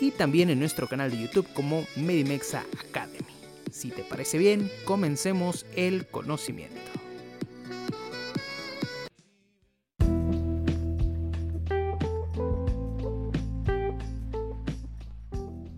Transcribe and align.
y 0.00 0.10
también 0.10 0.50
en 0.50 0.58
nuestro 0.58 0.88
canal 0.88 1.10
de 1.10 1.20
YouTube 1.20 1.46
como 1.54 1.84
Medimexa 1.96 2.64
Academy. 2.88 3.18
Si 3.70 3.90
te 3.90 4.02
parece 4.02 4.38
bien, 4.38 4.70
comencemos 4.84 5.66
el 5.74 6.06
conocimiento. 6.06 6.80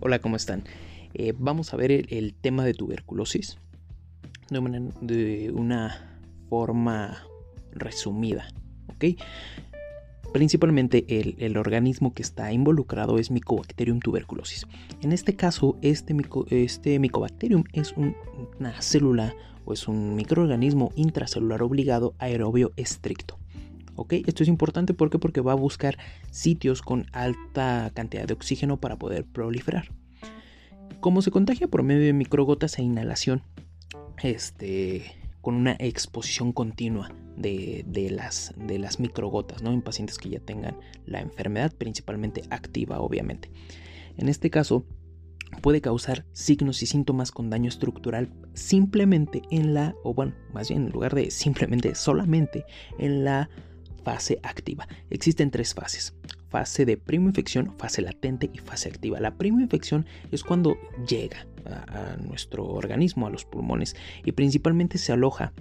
Hola, 0.01 0.19
¿cómo 0.19 0.37
están? 0.37 0.63
Eh, 1.13 1.33
vamos 1.37 1.73
a 1.73 1.77
ver 1.77 1.91
el, 1.91 2.33
tema 2.33 2.63
de 2.63 2.73
tuberculosis 2.73 3.57
de 4.49 4.59
una, 4.59 4.79
de 5.01 5.51
una 5.53 6.19
forma 6.49 7.23
resumida, 7.73 8.47
¿ok? 8.87 9.19
Principalmente 10.33 11.05
el, 11.07 11.35
el, 11.39 11.57
organismo 11.57 12.13
que 12.13 12.21
está 12.21 12.53
involucrado 12.53 13.17
es 13.17 13.31
Mycobacterium 13.31 13.99
tuberculosis. 13.99 14.67
En 15.01 15.11
este 15.11 15.35
caso, 15.35 15.77
este, 15.81 16.13
mico, 16.13 16.45
este 16.49 16.99
Mycobacterium 16.99 17.63
es 17.73 17.93
un, 17.93 18.15
una 18.59 18.79
célula 18.81 19.33
o 19.65 19.73
es 19.73 19.87
un 19.87 20.15
microorganismo 20.15 20.91
intracelular 20.95 21.63
obligado 21.63 22.13
aerobio 22.19 22.73
estricto. 22.75 23.39
¿Ok? 23.95 24.13
Esto 24.13 24.43
es 24.43 24.49
importante 24.49 24.93
porque, 24.93 25.19
porque 25.19 25.41
va 25.41 25.53
a 25.53 25.55
buscar 25.55 25.97
sitios 26.29 26.81
con 26.81 27.07
alta 27.11 27.91
cantidad 27.93 28.25
de 28.25 28.33
oxígeno 28.33 28.79
para 28.79 28.97
poder 28.97 29.25
proliferar. 29.25 29.91
Como 30.99 31.21
se 31.21 31.31
contagia 31.31 31.67
por 31.67 31.83
medio 31.83 32.05
de 32.05 32.13
microgotas 32.13 32.77
e 32.77 32.83
inhalación, 32.83 33.41
este, 34.21 35.18
con 35.41 35.55
una 35.55 35.75
exposición 35.79 36.51
continua 36.51 37.13
de, 37.37 37.83
de, 37.87 38.09
las, 38.09 38.53
de 38.57 38.79
las 38.79 38.99
microgotas, 38.99 39.63
¿no? 39.63 39.71
En 39.71 39.81
pacientes 39.81 40.17
que 40.17 40.29
ya 40.29 40.39
tengan 40.39 40.77
la 41.05 41.21
enfermedad, 41.21 41.73
principalmente 41.73 42.43
activa, 42.49 42.99
obviamente. 42.99 43.49
En 44.17 44.27
este 44.27 44.49
caso, 44.49 44.85
puede 45.61 45.81
causar 45.81 46.25
signos 46.33 46.83
y 46.83 46.85
síntomas 46.85 47.31
con 47.31 47.49
daño 47.49 47.69
estructural 47.69 48.29
simplemente 48.53 49.41
en 49.51 49.73
la, 49.73 49.95
o 50.03 50.13
bueno, 50.13 50.33
más 50.53 50.69
bien 50.69 50.85
en 50.85 50.91
lugar 50.91 51.15
de 51.15 51.31
simplemente, 51.31 51.95
solamente 51.95 52.65
en 52.97 53.23
la 53.23 53.49
fase 54.03 54.39
activa. 54.43 54.87
Existen 55.09 55.51
tres 55.51 55.73
fases. 55.73 56.18
Fase 56.49 56.85
de 56.85 56.97
primo-infección, 56.97 57.75
fase 57.77 58.01
latente 58.01 58.49
y 58.51 58.57
fase 58.57 58.89
activa. 58.89 59.19
La 59.19 59.35
primo-infección 59.35 60.05
es 60.31 60.43
cuando 60.43 60.77
llega 61.07 61.47
a, 61.65 62.17
nuestro 62.17 62.65
organismo, 62.65 63.27
a 63.27 63.29
los 63.29 63.45
pulmones, 63.45 63.95
y 64.23 64.31
principalmente 64.31 64.97
se 64.97 65.11
aloja 65.11 65.53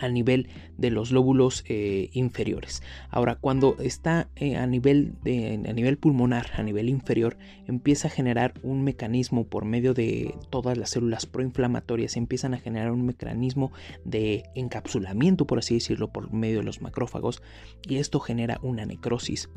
a 0.00 0.08
nivel 0.08 0.48
de 0.76 0.90
los 0.90 1.12
lóbulos 1.12 1.64
eh, 1.68 2.10
inferiores. 2.12 2.82
Ahora, 3.10 3.36
cuando 3.36 3.76
está 3.78 4.28
eh, 4.36 4.56
a, 4.56 4.66
nivel 4.66 5.14
de, 5.22 5.54
a 5.68 5.72
nivel 5.72 5.98
pulmonar, 5.98 6.50
a 6.56 6.62
nivel 6.62 6.88
inferior, 6.88 7.36
empieza 7.66 8.08
a 8.08 8.10
generar 8.10 8.54
un 8.62 8.82
mecanismo 8.82 9.46
por 9.46 9.64
medio 9.64 9.94
de 9.94 10.34
todas 10.50 10.76
las 10.76 10.90
células 10.90 11.26
proinflamatorias, 11.26 12.16
empiezan 12.16 12.54
a 12.54 12.58
generar 12.58 12.90
un 12.90 13.06
mecanismo 13.06 13.72
de 14.04 14.44
encapsulamiento, 14.54 15.46
por 15.46 15.58
así 15.58 15.74
decirlo, 15.74 16.12
por 16.12 16.32
medio 16.32 16.58
de 16.58 16.64
los 16.64 16.82
macrófagos, 16.82 17.42
y 17.88 17.96
esto 17.96 18.20
genera 18.20 18.58
una 18.62 18.86
necrosis 18.86 19.48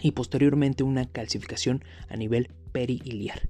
y 0.00 0.12
posteriormente 0.12 0.82
una 0.82 1.06
calcificación 1.06 1.84
a 2.08 2.16
nivel 2.16 2.48
periliar. 2.72 3.48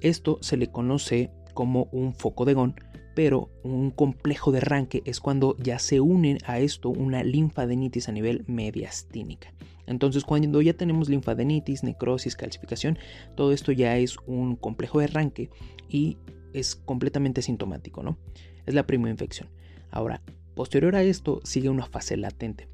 Esto 0.00 0.38
se 0.42 0.56
le 0.56 0.68
conoce 0.68 1.30
como 1.54 1.88
un 1.92 2.14
foco 2.14 2.44
de 2.44 2.54
Gón 2.54 2.74
pero 3.16 3.48
un 3.62 3.90
complejo 3.90 4.52
de 4.52 4.58
arranque 4.58 5.02
es 5.06 5.20
cuando 5.20 5.56
ya 5.56 5.78
se 5.78 6.00
unen 6.00 6.36
a 6.44 6.58
esto 6.58 6.90
una 6.90 7.24
linfadenitis 7.24 8.10
a 8.10 8.12
nivel 8.12 8.44
mediastínica. 8.46 9.54
Entonces 9.86 10.22
cuando 10.22 10.60
ya 10.60 10.74
tenemos 10.74 11.08
linfadenitis, 11.08 11.82
necrosis, 11.82 12.36
calcificación, 12.36 12.98
todo 13.34 13.52
esto 13.52 13.72
ya 13.72 13.96
es 13.96 14.18
un 14.26 14.54
complejo 14.54 14.98
de 14.98 15.06
arranque 15.06 15.48
y 15.88 16.18
es 16.52 16.76
completamente 16.76 17.40
sintomático, 17.40 18.02
¿no? 18.02 18.18
Es 18.66 18.74
la 18.74 18.86
primera 18.86 19.10
infección. 19.10 19.48
Ahora, 19.90 20.20
posterior 20.54 20.94
a 20.94 21.02
esto 21.02 21.40
sigue 21.42 21.70
una 21.70 21.86
fase 21.86 22.18
latente. 22.18 22.68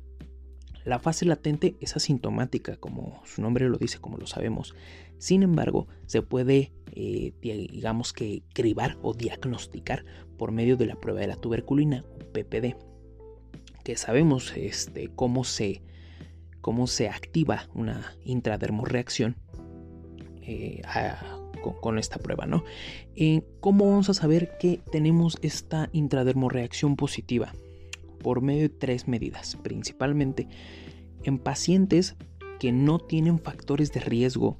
La 0.84 0.99
fase 0.99 1.25
latente 1.25 1.76
es 1.81 1.96
asintomática, 1.96 2.76
como 2.76 3.23
su 3.25 3.40
nombre 3.40 3.69
lo 3.69 3.79
dice, 3.79 3.99
como 3.99 4.19
lo 4.19 4.26
sabemos. 4.26 4.75
Sin 5.19 5.43
embargo, 5.43 5.87
se 6.06 6.23
puede, 6.23 6.73
eh, 6.93 7.32
digamos 7.40 8.12
que, 8.12 8.43
cribar 8.52 8.99
o 9.02 9.14
diagnosticar 9.14 10.05
por 10.37 10.50
medio 10.50 10.76
de 10.76 10.87
la 10.87 10.96
prueba 10.96 11.20
de 11.20 11.29
la 11.29 11.37
tuberculina, 11.37 12.05
PPD, 12.32 12.76
que 13.84 13.96
sabemos 13.96 14.56
este, 14.56 15.08
cómo, 15.14 15.44
se, 15.44 15.82
cómo 16.61 16.87
se 16.87 17.08
activa 17.08 17.69
una 17.75 18.17
intradermorreacción 18.25 19.37
eh, 20.43 20.82
con, 21.81 21.99
esta 21.99 22.19
prueba, 22.19 22.46
¿no? 22.46 22.64
Eh, 23.14 23.43
¿Cómo 23.61 23.88
vamos 23.88 24.11
a 24.11 24.14
saber 24.14 24.56
que 24.58 24.81
tenemos 24.90 25.38
esta 25.43 25.88
intradermorreacción 25.93 26.96
positiva? 26.96 27.52
Por 28.22 28.40
medio 28.40 28.62
de 28.62 28.69
tres 28.69 29.08
medidas, 29.08 29.56
principalmente 29.62 30.48
en 31.24 31.38
pacientes 31.38 32.16
que 32.58 32.72
no 32.72 32.98
tienen 32.98 33.38
factores 33.38 33.92
de 33.92 34.00
riesgo. 34.00 34.58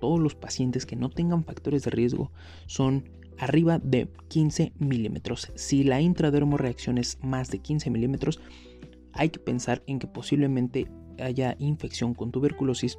Todos 0.00 0.20
los 0.20 0.34
pacientes 0.34 0.84
que 0.84 0.96
no 0.96 1.08
tengan 1.08 1.44
factores 1.44 1.84
de 1.84 1.90
riesgo 1.90 2.30
son 2.66 3.08
arriba 3.38 3.78
de 3.78 4.08
15 4.28 4.72
milímetros. 4.78 5.50
Si 5.54 5.84
la 5.84 6.00
intradermoreacción 6.00 6.98
es 6.98 7.18
más 7.22 7.50
de 7.50 7.58
15 7.58 7.90
milímetros, 7.90 8.40
hay 9.12 9.30
que 9.30 9.40
pensar 9.40 9.82
en 9.86 9.98
que 9.98 10.06
posiblemente 10.06 10.86
haya 11.18 11.56
infección 11.58 12.14
con 12.14 12.30
tuberculosis 12.30 12.98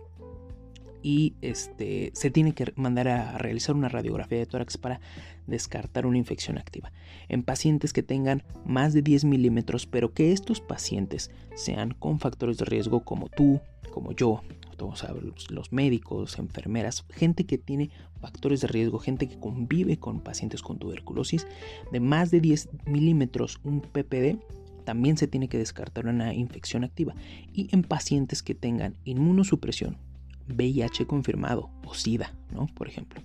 y 1.06 1.36
este, 1.44 2.10
se 2.16 2.32
tiene 2.32 2.54
que 2.54 2.74
mandar 2.78 3.08
a 3.08 3.38
realizar 3.38 3.76
una 3.76 3.90
radiografía 3.90 4.40
de 4.40 4.48
tórax 4.48 4.80
para 4.80 5.00
descartar 5.46 6.08
una 6.08 6.18
infección 6.18 6.58
activa. 6.58 6.92
En 7.30 7.44
pacientes 7.44 7.94
que 7.94 8.02
tengan 8.02 8.42
más 8.66 8.92
de 8.92 9.04
10 9.04 9.26
milímetros, 9.26 9.86
pero 9.86 10.16
que 10.16 10.32
estos 10.32 10.62
pacientes 10.62 11.30
sean 11.54 11.92
con 11.92 12.20
factores 12.20 12.58
de 12.58 12.66
riesgo 12.66 13.02
como 13.02 13.30
tú, 13.30 13.62
como 13.94 14.14
yo, 14.14 14.42
todos 14.78 15.06
los 15.52 15.72
médicos, 15.72 16.40
enfermeras, 16.40 17.06
gente 17.12 17.46
que 17.46 17.60
tiene 17.60 17.92
factores 18.20 18.62
de 18.62 18.68
riesgo, 18.68 18.98
gente 18.98 19.28
que 19.28 19.40
convive 19.40 19.98
con 19.98 20.22
pacientes 20.22 20.64
con 20.64 20.80
tuberculosis, 20.80 21.46
de 21.92 22.00
más 22.00 22.32
de 22.32 22.42
10 22.42 22.70
milímetros, 22.88 23.60
un 23.64 23.82
PPD, 23.82 24.40
también 24.86 25.18
se 25.18 25.28
tiene 25.28 25.50
que 25.50 25.60
descartar 25.60 26.08
una 26.08 26.34
infección 26.34 26.84
activa. 26.84 27.14
Y 27.54 27.68
en 27.76 27.84
pacientes 27.84 28.42
que 28.42 28.56
tengan 28.56 28.98
inmunosupresión, 29.04 29.98
VIH 30.48 31.06
confirmado 31.08 31.70
o 31.86 31.94
SIDA, 31.94 32.34
¿no? 32.52 32.68
Por 32.68 32.88
ejemplo, 32.88 33.22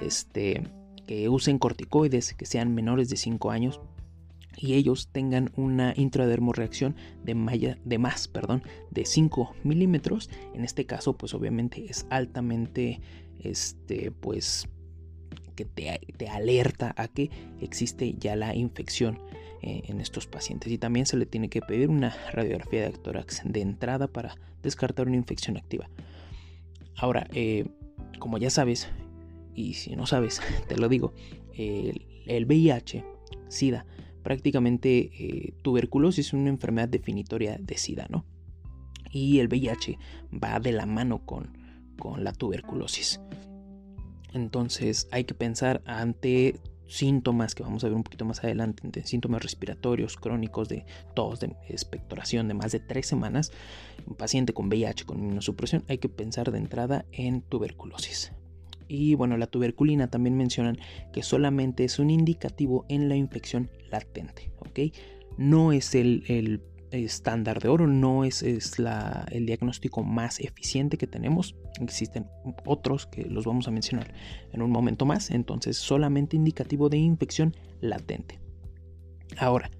este, 0.00 0.62
que 1.06 1.28
usen 1.28 1.58
corticoides, 1.58 2.34
que 2.34 2.46
sean 2.46 2.74
menores 2.74 3.08
de 3.08 3.16
5 3.16 3.50
años 3.50 3.80
y 4.56 4.74
ellos 4.74 5.08
tengan 5.10 5.50
una 5.56 5.94
intradermoreacción 5.96 6.94
de, 7.24 7.76
de 7.84 7.98
más, 7.98 8.28
perdón, 8.28 8.62
de 8.90 9.04
5 9.04 9.54
milímetros. 9.64 10.28
En 10.54 10.64
este 10.64 10.86
caso, 10.86 11.16
pues 11.16 11.34
obviamente 11.34 11.86
es 11.88 12.06
altamente, 12.10 13.00
este, 13.38 14.10
pues 14.10 14.68
que 15.54 15.64
te, 15.64 16.00
te 16.16 16.28
alerta 16.28 16.94
a 16.96 17.08
que 17.08 17.30
existe 17.60 18.14
ya 18.18 18.36
la 18.36 18.54
infección 18.54 19.18
eh, 19.62 19.82
en 19.88 20.00
estos 20.00 20.26
pacientes 20.26 20.72
y 20.72 20.78
también 20.78 21.04
se 21.04 21.18
le 21.18 21.26
tiene 21.26 21.50
que 21.50 21.60
pedir 21.60 21.90
una 21.90 22.16
radiografía 22.32 22.82
de 22.82 22.92
tórax 22.92 23.42
de 23.44 23.60
entrada 23.60 24.06
para 24.06 24.36
descartar 24.62 25.06
una 25.06 25.16
infección 25.16 25.58
activa. 25.58 25.90
Ahora, 27.00 27.26
eh, 27.32 27.66
como 28.18 28.36
ya 28.36 28.50
sabes, 28.50 28.88
y 29.54 29.74
si 29.74 29.96
no 29.96 30.06
sabes, 30.06 30.40
te 30.68 30.76
lo 30.76 30.88
digo, 30.88 31.14
el, 31.56 32.46
VIH, 32.46 33.04
SIDA, 33.48 33.86
prácticamente 34.22 35.10
eh, 35.18 35.54
tuberculosis 35.62 36.26
es 36.26 36.32
una 36.34 36.50
enfermedad 36.50 36.88
definitoria 36.88 37.56
de 37.58 37.78
SIDA, 37.78 38.06
¿no? 38.10 38.26
Y 39.10 39.38
el 39.38 39.48
VIH 39.48 39.98
va 40.32 40.60
de 40.60 40.72
la 40.72 40.84
mano 40.84 41.24
con, 41.24 41.56
con 41.98 42.22
la 42.22 42.32
tuberculosis. 42.32 43.20
Entonces 44.34 45.08
hay 45.10 45.24
que 45.24 45.34
pensar 45.34 45.82
ante 45.86 46.60
síntomas 46.90 47.54
que 47.54 47.62
vamos 47.62 47.84
a 47.84 47.88
ver 47.88 47.96
un 47.96 48.02
poquito 48.02 48.24
más 48.24 48.42
adelante, 48.42 49.06
síntomas 49.06 49.42
respiratorios 49.42 50.16
crónicos 50.16 50.68
de 50.68 50.84
tos, 51.14 51.40
de 51.40 51.54
expectoración 51.68 52.48
de 52.48 52.54
más 52.54 52.72
de 52.72 52.80
tres 52.80 53.06
semanas, 53.06 53.52
un 54.06 54.16
paciente 54.16 54.52
con 54.52 54.68
VIH 54.68 55.04
con 55.06 55.18
inmunosupresión, 55.18 55.84
hay 55.88 55.98
que 55.98 56.08
pensar 56.08 56.50
de 56.50 56.58
entrada 56.58 57.06
en 57.12 57.42
tuberculosis. 57.42 58.32
Y 58.88 59.14
bueno, 59.14 59.36
la 59.36 59.46
tuberculina 59.46 60.08
también 60.08 60.36
mencionan 60.36 60.78
que 61.12 61.22
solamente 61.22 61.84
es 61.84 62.00
un 62.00 62.10
indicativo 62.10 62.84
en 62.88 63.08
la 63.08 63.14
infección 63.14 63.70
latente, 63.88 64.50
¿ok? 64.58 64.92
No 65.38 65.70
es 65.70 65.94
el, 65.94 66.24
el 66.26 66.60
estándar 66.90 67.60
de 67.60 67.68
oro, 67.68 67.86
no 67.86 68.24
es, 68.24 68.42
el 68.42 69.46
diagnóstico 69.46 70.02
más 70.02 70.40
eficiente 70.40 70.98
que 70.98 71.06
tenemos. 71.06 71.54
Existen 71.80 72.26
otros 72.64 73.06
que 73.06 73.24
los 73.24 73.44
vamos 73.44 73.68
a 73.68 73.70
mencionar 73.70 74.12
en 74.52 74.62
un 74.62 74.70
momento 74.70 75.06
más, 75.06 75.30
entonces 75.30 75.76
solamente 75.76 76.36
indicativo 76.36 76.88
de 76.88 76.98
infección 76.98 77.54
latente. 77.80 78.40
Ahora, 79.38 79.70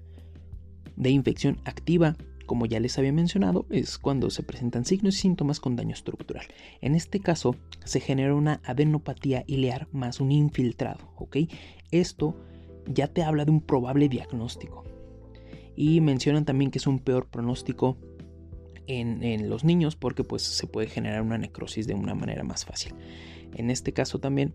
de 0.95 1.09
infección 1.09 1.59
activa, 1.65 2.15
como 2.45 2.65
ya 2.65 2.79
les 2.79 2.97
había 2.97 3.13
mencionado, 3.13 3.65
es 3.69 3.97
cuando 3.97 4.29
se 4.29 4.43
presentan 4.43 4.85
signos 4.85 5.15
y 5.15 5.19
síntomas 5.19 5.59
con 5.59 5.75
daño 5.75 5.93
estructural. 5.93 6.45
En 6.81 6.95
este 6.95 7.19
caso, 7.19 7.55
se 7.83 7.99
genera 7.99 8.35
una 8.35 8.61
adenopatía 8.65 9.43
ilear 9.47 9.87
más 9.91 10.19
un 10.19 10.31
infiltrado, 10.31 11.13
¿ok? 11.17 11.37
Esto 11.91 12.35
ya 12.87 13.07
te 13.07 13.23
habla 13.23 13.45
de 13.45 13.51
un 13.51 13.61
probable 13.61 14.09
diagnóstico 14.09 14.83
y 15.75 16.01
mencionan 16.01 16.45
también 16.45 16.71
que 16.71 16.77
es 16.77 16.87
un 16.87 16.99
peor 16.99 17.27
pronóstico 17.27 17.97
en, 18.87 19.49
los 19.49 19.63
niños 19.63 19.95
porque 19.95 20.23
pues 20.23 20.41
se 20.41 20.67
puede 20.67 20.87
generar 20.87 21.21
una 21.21 21.37
necrosis 21.37 21.87
de 21.87 21.93
una 21.93 22.15
manera 22.15 22.43
más 22.43 22.65
fácil. 22.65 22.93
En 23.53 23.69
este 23.69 23.93
caso 23.93 24.19
también 24.19 24.53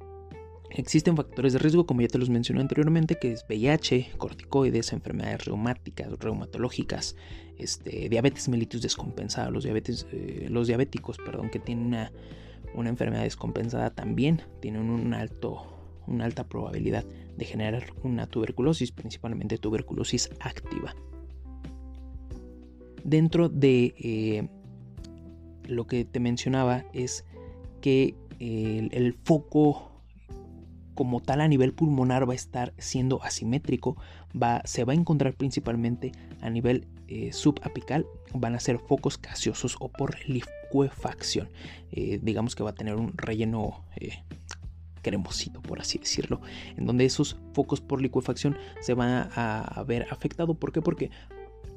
existen 0.70 1.16
factores 1.16 1.52
de 1.52 1.58
riesgo 1.58 1.86
como 1.86 2.02
ya 2.02 2.08
te 2.08 2.18
los 2.18 2.28
mencioné 2.28 2.60
anteriormente 2.60 3.18
que 3.18 3.32
es 3.32 3.44
VIH, 3.48 4.12
corticoides, 4.18 4.92
enfermedades 4.92 5.44
reumáticas, 5.44 6.12
reumatológicas, 6.18 7.16
este, 7.58 8.08
diabetes 8.08 8.48
mellitus 8.48 8.82
descompensada, 8.82 9.50
los, 9.50 9.64
diabetes, 9.64 10.06
eh, 10.12 10.48
los 10.50 10.66
diabéticos 10.66 11.18
perdón, 11.18 11.50
que 11.50 11.58
tienen 11.58 11.86
una, 11.86 12.12
una 12.74 12.90
enfermedad 12.90 13.22
descompensada 13.22 13.90
también 13.90 14.42
tienen 14.60 14.90
un 14.90 15.14
alto 15.14 15.75
una 16.06 16.24
alta 16.24 16.44
probabilidad 16.44 17.04
de 17.36 17.44
generar 17.44 17.86
una 18.02 18.26
tuberculosis, 18.26 18.92
principalmente 18.92 19.58
tuberculosis 19.58 20.30
activa. 20.40 20.94
Dentro 23.04 23.48
de 23.48 23.94
eh, 23.98 24.48
lo 25.68 25.86
que 25.86 26.04
te 26.04 26.20
mencionaba 26.20 26.84
es 26.92 27.24
que 27.80 28.14
el, 28.40 29.14
foco 29.24 29.92
como 30.94 31.20
tal 31.20 31.40
a 31.40 31.48
nivel 31.48 31.72
pulmonar 31.72 32.28
va 32.28 32.32
a 32.32 32.36
estar 32.36 32.74
siendo 32.78 33.22
asimétrico, 33.22 33.96
va, 34.34 34.62
se 34.64 34.84
va 34.84 34.92
a 34.92 34.96
encontrar 34.96 35.34
principalmente 35.34 36.12
a 36.40 36.50
nivel 36.50 36.88
eh, 37.08 37.32
subapical, 37.32 38.06
van 38.34 38.56
a 38.56 38.60
ser 38.60 38.78
focos 38.78 39.20
gaseosos 39.20 39.76
o 39.78 39.88
por 39.88 40.16
liquefacción. 40.26 41.48
Eh, 41.92 42.18
digamos 42.20 42.56
que 42.56 42.64
va 42.64 42.70
a 42.70 42.74
tener 42.74 42.96
un 42.96 43.12
relleno 43.16 43.84
cremosito, 45.06 45.62
por 45.62 45.80
así 45.80 45.98
decirlo, 45.98 46.40
en 46.76 46.84
donde 46.84 47.04
esos 47.04 47.36
focos 47.52 47.80
por 47.80 48.02
licuefacción 48.02 48.56
se 48.80 48.92
van 48.92 49.30
a, 49.36 49.84
ver 49.86 50.08
afectados. 50.10 50.56
¿Por 50.56 50.72
qué? 50.72 50.82
Porque 50.82 51.10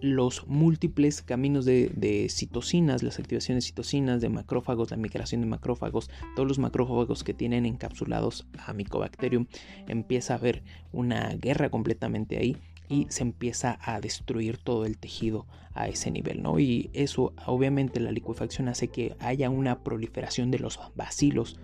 los 0.01 0.47
múltiples 0.47 1.21
caminos 1.21 1.63
de, 1.63 2.27
citocinas, 2.31 3.03
las 3.03 3.19
activaciones 3.19 3.65
de 3.65 3.67
citocinas, 3.67 4.19
de 4.19 4.29
macrófagos, 4.29 4.89
la 4.89 4.97
migración 4.97 5.41
de 5.41 5.47
macrófagos, 5.47 6.09
todos 6.35 6.47
los 6.47 6.57
macrófagos 6.57 7.23
que 7.23 7.35
tienen 7.35 7.67
encapsulados 7.67 8.47
a 8.65 8.73
Mycobacterium, 8.73 9.45
empieza 9.87 10.33
a 10.33 10.37
haber 10.37 10.63
una 10.91 11.29
guerra 11.35 11.69
completamente 11.69 12.37
ahí 12.37 12.57
y 12.87 13.05
se 13.09 13.21
empieza 13.21 13.77
a 13.83 14.01
destruir 14.01 14.57
todo 14.57 14.85
el 14.85 14.97
tejido 14.97 15.45
a 15.75 15.87
ese 15.87 16.09
nivel, 16.09 16.41
¿no? 16.41 16.59
Y 16.59 16.89
eso, 16.93 17.33
obviamente, 17.45 17.99
la 17.99 18.11
licuefacción 18.11 18.69
hace 18.69 18.87
que 18.87 19.15
haya 19.19 19.51
una 19.51 19.83
proliferación 19.83 20.49
de 20.49 20.57
los 20.57 20.79
bacilos 20.95 21.59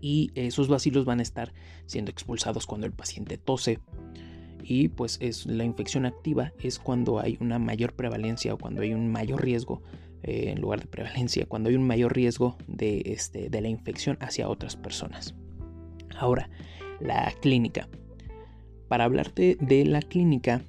y 0.00 0.30
esos 0.34 0.68
bacilos 0.68 1.04
van 1.04 1.20
a 1.20 1.22
estar 1.22 1.52
siendo 1.86 2.10
expulsados 2.10 2.66
cuando 2.66 2.86
el 2.86 2.92
paciente 2.92 3.38
tose. 3.38 3.80
Y 4.62 4.88
pues 4.88 5.18
es 5.20 5.46
la 5.46 5.64
infección 5.64 6.04
activa 6.04 6.52
es 6.58 6.78
cuando 6.78 7.20
hay 7.20 7.38
una 7.40 7.58
mayor 7.58 7.94
prevalencia 7.94 8.54
o 8.54 8.58
cuando 8.58 8.82
hay 8.82 8.92
un 8.92 9.10
mayor 9.10 9.42
riesgo 9.42 9.82
eh, 10.22 10.50
en 10.50 10.60
lugar 10.60 10.80
de 10.80 10.86
prevalencia, 10.86 11.46
cuando 11.46 11.70
hay 11.70 11.76
un 11.76 11.86
mayor 11.86 12.14
riesgo 12.14 12.56
de, 12.66 13.02
este, 13.06 13.50
de 13.50 13.60
la 13.60 13.68
infección 13.68 14.18
hacia 14.20 14.48
otras 14.48 14.76
personas. 14.76 15.34
Ahora, 16.16 16.50
la 17.00 17.32
clínica. 17.40 17.88
Para 18.88 19.04
hablarte 19.04 19.56
de 19.60 19.84
la 19.84 20.02
clínica, 20.02 20.62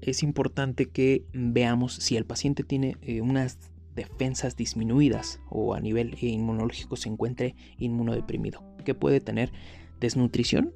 es 0.00 0.22
importante 0.22 0.86
que 0.86 1.24
veamos 1.32 1.94
si 1.94 2.16
el 2.16 2.24
paciente 2.24 2.62
tiene 2.62 2.96
eh, 3.02 3.20
unas 3.20 3.58
defensas 3.94 4.56
disminuidas 4.56 5.40
o 5.50 5.74
a 5.74 5.80
nivel 5.80 6.16
inmunológico 6.20 6.96
se 6.96 7.08
encuentre 7.08 7.54
inmunodeprimido 7.78 8.62
que 8.84 8.94
puede 8.94 9.20
tener 9.20 9.52
desnutrición, 10.00 10.74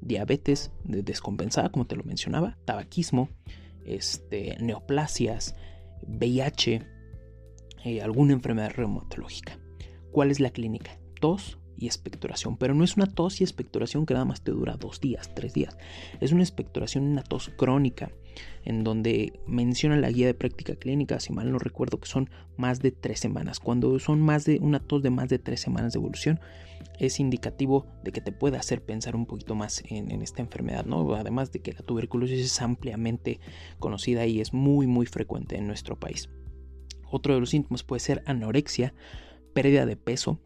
diabetes 0.00 0.72
descompensada, 0.84 1.70
como 1.70 1.86
te 1.86 1.96
lo 1.96 2.04
mencionaba, 2.04 2.58
tabaquismo, 2.64 3.28
este, 3.84 4.56
neoplasias, 4.60 5.54
VIH, 6.06 6.86
eh, 7.84 8.02
alguna 8.02 8.32
enfermedad 8.32 8.72
reumatológica. 8.74 9.58
¿Cuál 10.10 10.30
es 10.30 10.40
la 10.40 10.50
clínica? 10.50 10.98
Tos, 11.20 11.58
y 11.82 11.86
expectoración. 11.86 12.56
Pero 12.56 12.74
no 12.74 12.84
es 12.84 12.96
una 12.96 13.06
tos 13.06 13.40
y 13.40 13.44
expectoración 13.44 14.06
que 14.06 14.14
nada 14.14 14.24
más 14.24 14.42
te 14.42 14.52
dura 14.52 14.76
dos 14.76 15.00
días, 15.00 15.34
tres 15.34 15.52
días. 15.52 15.76
Es 16.20 16.32
una 16.32 16.42
expectoración, 16.42 17.04
una 17.04 17.24
tos 17.24 17.50
crónica, 17.56 18.12
en 18.64 18.84
donde 18.84 19.40
menciona 19.46 19.96
la 19.96 20.10
guía 20.10 20.26
de 20.26 20.34
práctica 20.34 20.76
clínica, 20.76 21.20
si 21.20 21.32
mal 21.32 21.50
no 21.50 21.58
recuerdo, 21.58 21.98
que 21.98 22.08
son 22.08 22.30
más 22.56 22.80
de 22.80 22.92
tres 22.92 23.20
semanas. 23.20 23.60
Cuando 23.60 23.98
son 23.98 24.20
más 24.20 24.44
de 24.44 24.58
una 24.60 24.80
tos 24.80 25.02
de 25.02 25.10
más 25.10 25.28
de 25.28 25.38
tres 25.38 25.60
semanas 25.60 25.92
de 25.92 25.98
evolución, 25.98 26.40
es 26.98 27.20
indicativo 27.20 27.86
de 28.04 28.12
que 28.12 28.20
te 28.20 28.32
puede 28.32 28.56
hacer 28.56 28.82
pensar 28.82 29.16
un 29.16 29.26
poquito 29.26 29.54
más 29.54 29.82
en, 29.88 30.10
en 30.10 30.22
esta 30.22 30.42
enfermedad, 30.42 30.84
¿no? 30.84 31.14
Además 31.14 31.52
de 31.52 31.60
que 31.60 31.72
la 31.72 31.80
tuberculosis 31.80 32.40
es 32.40 32.60
ampliamente 32.60 33.40
conocida 33.78 34.26
y 34.26 34.40
es 34.40 34.52
muy, 34.52 34.86
muy 34.86 35.06
frecuente 35.06 35.56
en 35.56 35.66
nuestro 35.66 35.98
país. 35.98 36.28
Otro 37.10 37.34
de 37.34 37.40
los 37.40 37.50
síntomas 37.50 37.82
puede 37.82 38.00
ser 38.00 38.22
anorexia, 38.26 38.94
pérdida 39.52 39.86
de 39.86 39.96
peso, 39.96 40.40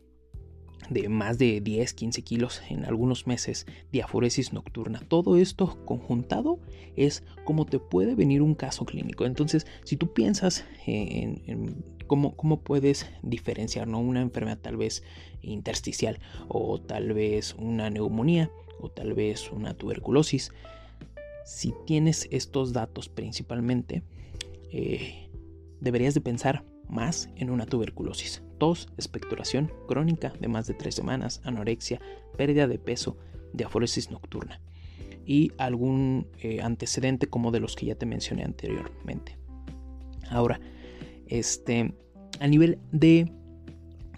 de 0.90 1.09
más 1.09 1.38
de 1.38 1.61
10, 1.61 1.95
15 1.95 2.23
kilos 2.23 2.62
en 2.69 2.85
algunos 2.85 3.26
meses, 3.26 3.66
diaforesis 3.93 4.52
nocturna. 4.52 5.00
Todo 5.07 5.37
esto 5.37 5.78
conjuntado 5.85 6.59
es 6.97 7.25
como 7.45 7.66
te 7.66 7.78
puede 7.78 8.14
venir 8.14 8.43
un 8.43 8.55
caso 8.55 8.85
clínico. 8.85 9.25
Entonces, 9.25 9.66
si 9.85 9.97
tú 9.97 10.12
piensas 10.12 10.64
en, 10.87 11.85
cómo, 12.07 12.37
cómo, 12.37 12.61
puedes 12.61 13.07
diferenciar 13.23 13.88
¿no? 13.88 13.99
una 13.99 14.21
enfermedad 14.21 14.59
tal 14.59 14.76
vez 14.76 15.02
intersticial 15.43 16.19
o 16.49 16.81
tal 16.81 17.12
vez 17.12 17.55
una 17.55 17.90
neumonía 17.90 18.50
o 18.81 18.90
tal 18.90 19.14
vez 19.14 19.50
una 19.50 19.75
tuberculosis, 19.75 20.52
si 21.45 21.73
tienes 21.87 22.28
estos 22.31 22.73
datos 22.73 23.09
principalmente, 23.09 24.02
eh, 24.73 25.28
deberías 25.81 26.14
de 26.14 26.21
pensar 26.21 26.64
más 26.88 27.31
en 27.37 27.50
una 27.50 27.66
tuberculosis. 27.66 28.43
Tos, 28.59 28.89
expectoración 28.97 29.73
crónica 29.87 30.33
de 30.41 30.49
más 30.49 30.67
de 30.67 30.75
tres 30.75 30.95
semanas, 30.95 31.41
anorexia, 31.45 32.01
pérdida 32.37 32.67
de 32.67 32.79
peso, 32.79 33.17
diaforesis 33.53 34.11
nocturna 34.11 34.61
y 35.27 35.53
algún 35.59 36.29
eh, 36.41 36.61
antecedente 36.63 37.27
como 37.27 37.51
de 37.51 37.61
los 37.61 37.75
que 37.75 37.87
ya 37.87 37.97
te 37.97 38.07
mencioné 38.07 38.45
anteriormente. 38.45 39.37
Ahora, 40.31 40.61
este, 41.27 41.95
a 42.41 42.47
nivel 42.47 42.79
de, 42.93 43.33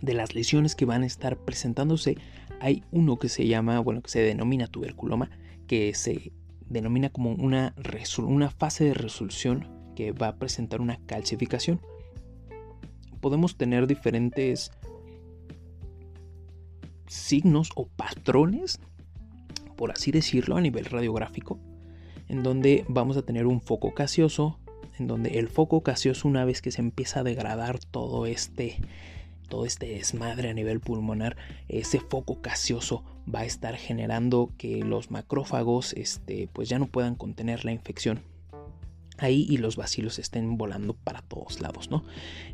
de 0.02 0.14
las 0.14 0.34
lesiones 0.34 0.74
que 0.74 0.84
van 0.84 1.02
a 1.02 1.06
estar 1.06 1.38
presentándose, 1.38 2.18
hay 2.60 2.84
uno 2.90 3.18
que 3.18 3.28
se 3.28 3.46
llama, 3.46 3.80
bueno, 3.80 4.02
que 4.02 4.10
se 4.10 4.20
denomina 4.20 4.66
tuberculoma, 4.66 5.30
que 5.66 5.94
se 5.94 6.32
denomina 6.68 7.08
como 7.08 7.32
una, 7.32 7.74
una 8.18 8.50
fase 8.50 8.84
de 8.84 8.94
resolución 8.94 9.66
que 9.96 10.12
va 10.12 10.28
a 10.28 10.36
presentar 10.36 10.80
una 10.80 10.98
calcificación 11.06 11.80
podemos 13.18 13.56
tener 13.56 13.86
diferentes 13.86 14.70
signos 17.06 17.70
o 17.74 17.86
patrones, 17.86 18.80
por 19.76 19.90
así 19.90 20.10
decirlo, 20.10 20.56
a 20.56 20.60
nivel 20.60 20.84
radiográfico, 20.84 21.58
en 22.28 22.42
donde 22.42 22.84
vamos 22.88 23.16
a 23.16 23.22
tener 23.22 23.46
un 23.46 23.60
foco 23.60 23.92
gaseoso, 23.96 24.58
en 24.98 25.06
donde 25.06 25.38
el 25.38 25.48
foco 25.48 25.80
gaseoso 25.80 26.28
una 26.28 26.44
vez 26.44 26.60
que 26.60 26.70
se 26.70 26.80
empieza 26.80 27.20
a 27.20 27.24
degradar 27.24 27.78
todo 27.78 28.26
este 28.26 28.80
todo 29.48 29.64
este 29.64 29.86
desmadre 29.86 30.50
a 30.50 30.52
nivel 30.52 30.78
pulmonar, 30.78 31.38
ese 31.68 32.00
foco 32.00 32.38
gaseoso 32.42 33.02
va 33.34 33.40
a 33.40 33.44
estar 33.46 33.76
generando 33.76 34.50
que 34.58 34.84
los 34.84 35.10
macrófagos 35.10 35.94
este, 35.94 36.50
pues 36.52 36.68
ya 36.68 36.78
no 36.78 36.86
puedan 36.86 37.14
contener 37.14 37.64
la 37.64 37.72
infección 37.72 38.20
ahí 39.18 39.46
y 39.48 39.58
los 39.58 39.76
vacilos 39.76 40.18
estén 40.18 40.56
volando 40.56 40.94
para 40.94 41.22
todos 41.22 41.60
lados, 41.60 41.90
¿no? 41.90 42.04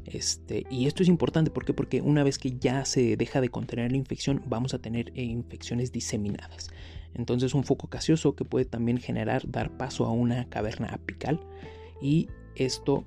Este, 0.04 0.64
y 0.71 0.87
esto 0.87 1.02
es 1.02 1.09
importante 1.09 1.50
¿por 1.50 1.64
porque 1.75 2.00
una 2.00 2.23
vez 2.25 2.38
que 2.38 2.59
ya 2.59 2.85
se 2.85 3.16
deja 3.16 3.40
de 3.40 3.49
contener 3.49 3.90
la 3.90 3.97
infección, 3.97 4.42
vamos 4.47 4.75
a 4.75 4.78
tener 4.78 5.12
eh, 5.14 5.23
infecciones 5.23 5.92
diseminadas. 5.92 6.71
Entonces 7.14 7.54
un 7.54 7.64
foco 7.64 7.88
gaseoso 7.88 8.35
que 8.35 8.44
puede 8.44 8.64
también 8.64 8.99
generar, 8.99 9.49
dar 9.49 9.76
paso 9.76 10.04
a 10.04 10.11
una 10.11 10.49
caverna 10.49 10.88
apical 10.88 11.40
y 12.02 12.28
esto, 12.56 13.04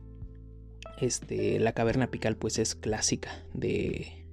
este, 1.00 1.60
la 1.60 1.74
caverna 1.74 2.06
apical 2.06 2.38
pues 2.38 2.58
es 2.58 2.76
clásica 2.76 3.44
de 3.54 4.26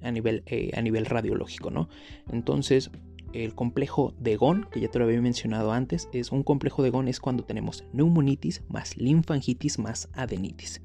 a 0.00 0.10
nivel, 0.10 0.42
eh, 0.46 0.70
a 0.74 0.80
nivel 0.82 1.06
radiológico, 1.06 1.70
¿no? 1.70 1.88
Entonces 2.30 2.90
el 3.32 3.54
complejo 3.54 4.14
de 4.18 4.36
Gon, 4.36 4.66
que 4.70 4.80
ya 4.80 4.88
te 4.88 4.98
lo 4.98 5.04
había 5.06 5.20
mencionado 5.20 5.72
antes, 5.72 6.08
es 6.12 6.32
un 6.32 6.42
complejo 6.42 6.82
de 6.82 6.90
Gon 6.90 7.08
es 7.08 7.20
cuando 7.20 7.44
tenemos 7.44 7.84
neumonitis 7.92 8.62
más 8.68 8.96
linfangitis 8.96 9.78
más 9.78 10.08
adenitis. 10.12 10.82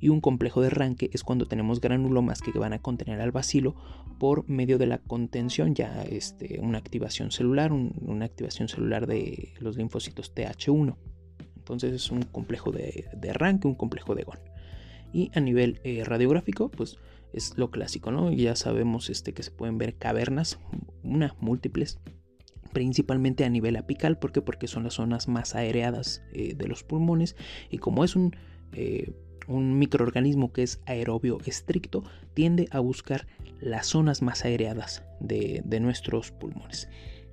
Y 0.00 0.10
un 0.10 0.20
complejo 0.20 0.60
de 0.60 0.70
Ranke 0.70 1.10
es 1.12 1.24
cuando 1.24 1.46
tenemos 1.46 1.80
granulomas 1.80 2.40
que 2.40 2.56
van 2.56 2.72
a 2.72 2.80
contener 2.80 3.20
al 3.20 3.32
bacilo 3.32 3.74
por 4.18 4.48
medio 4.48 4.78
de 4.78 4.86
la 4.86 4.98
contención, 4.98 5.74
ya 5.74 6.02
este, 6.02 6.60
una 6.60 6.78
activación 6.78 7.30
celular, 7.30 7.72
una 7.72 8.24
activación 8.24 8.68
celular 8.68 9.06
de 9.06 9.54
los 9.58 9.76
linfocitos 9.76 10.34
TH1. 10.34 10.96
Entonces 11.56 11.92
es 11.92 12.10
un 12.10 12.22
complejo 12.22 12.70
de, 12.70 13.06
de 13.16 13.32
Ranke, 13.32 13.66
un 13.66 13.74
complejo 13.74 14.14
de 14.14 14.22
Gon. 14.22 14.38
Y 15.12 15.30
a 15.34 15.40
nivel 15.40 15.80
eh, 15.84 16.04
radiográfico, 16.04 16.70
pues 16.70 16.98
es 17.32 17.56
lo 17.56 17.70
clásico, 17.70 18.10
¿no? 18.10 18.32
Ya 18.32 18.56
sabemos 18.56 19.10
este, 19.10 19.32
que 19.32 19.42
se 19.42 19.50
pueden 19.50 19.78
ver 19.78 19.96
cavernas, 19.96 20.58
una, 21.02 21.34
múltiples, 21.40 21.98
principalmente 22.72 23.44
a 23.44 23.48
nivel 23.48 23.76
apical, 23.76 24.18
¿por 24.18 24.32
qué? 24.32 24.42
Porque 24.42 24.66
son 24.66 24.84
las 24.84 24.94
zonas 24.94 25.28
más 25.28 25.54
aereadas 25.54 26.22
eh, 26.32 26.54
de 26.54 26.66
los 26.66 26.84
pulmones 26.84 27.36
y 27.70 27.78
como 27.78 28.04
es 28.04 28.16
un, 28.16 28.36
eh, 28.72 29.12
un 29.46 29.78
microorganismo 29.78 30.52
que 30.52 30.62
es 30.62 30.80
aerobio 30.86 31.38
estricto, 31.44 32.04
tiende 32.34 32.68
a 32.70 32.80
buscar 32.80 33.26
las 33.60 33.86
zonas 33.86 34.22
más 34.22 34.44
aereadas 34.44 35.02
de, 35.20 35.62
de 35.64 35.80
nuestros 35.80 36.30
pulmones. 36.30 36.88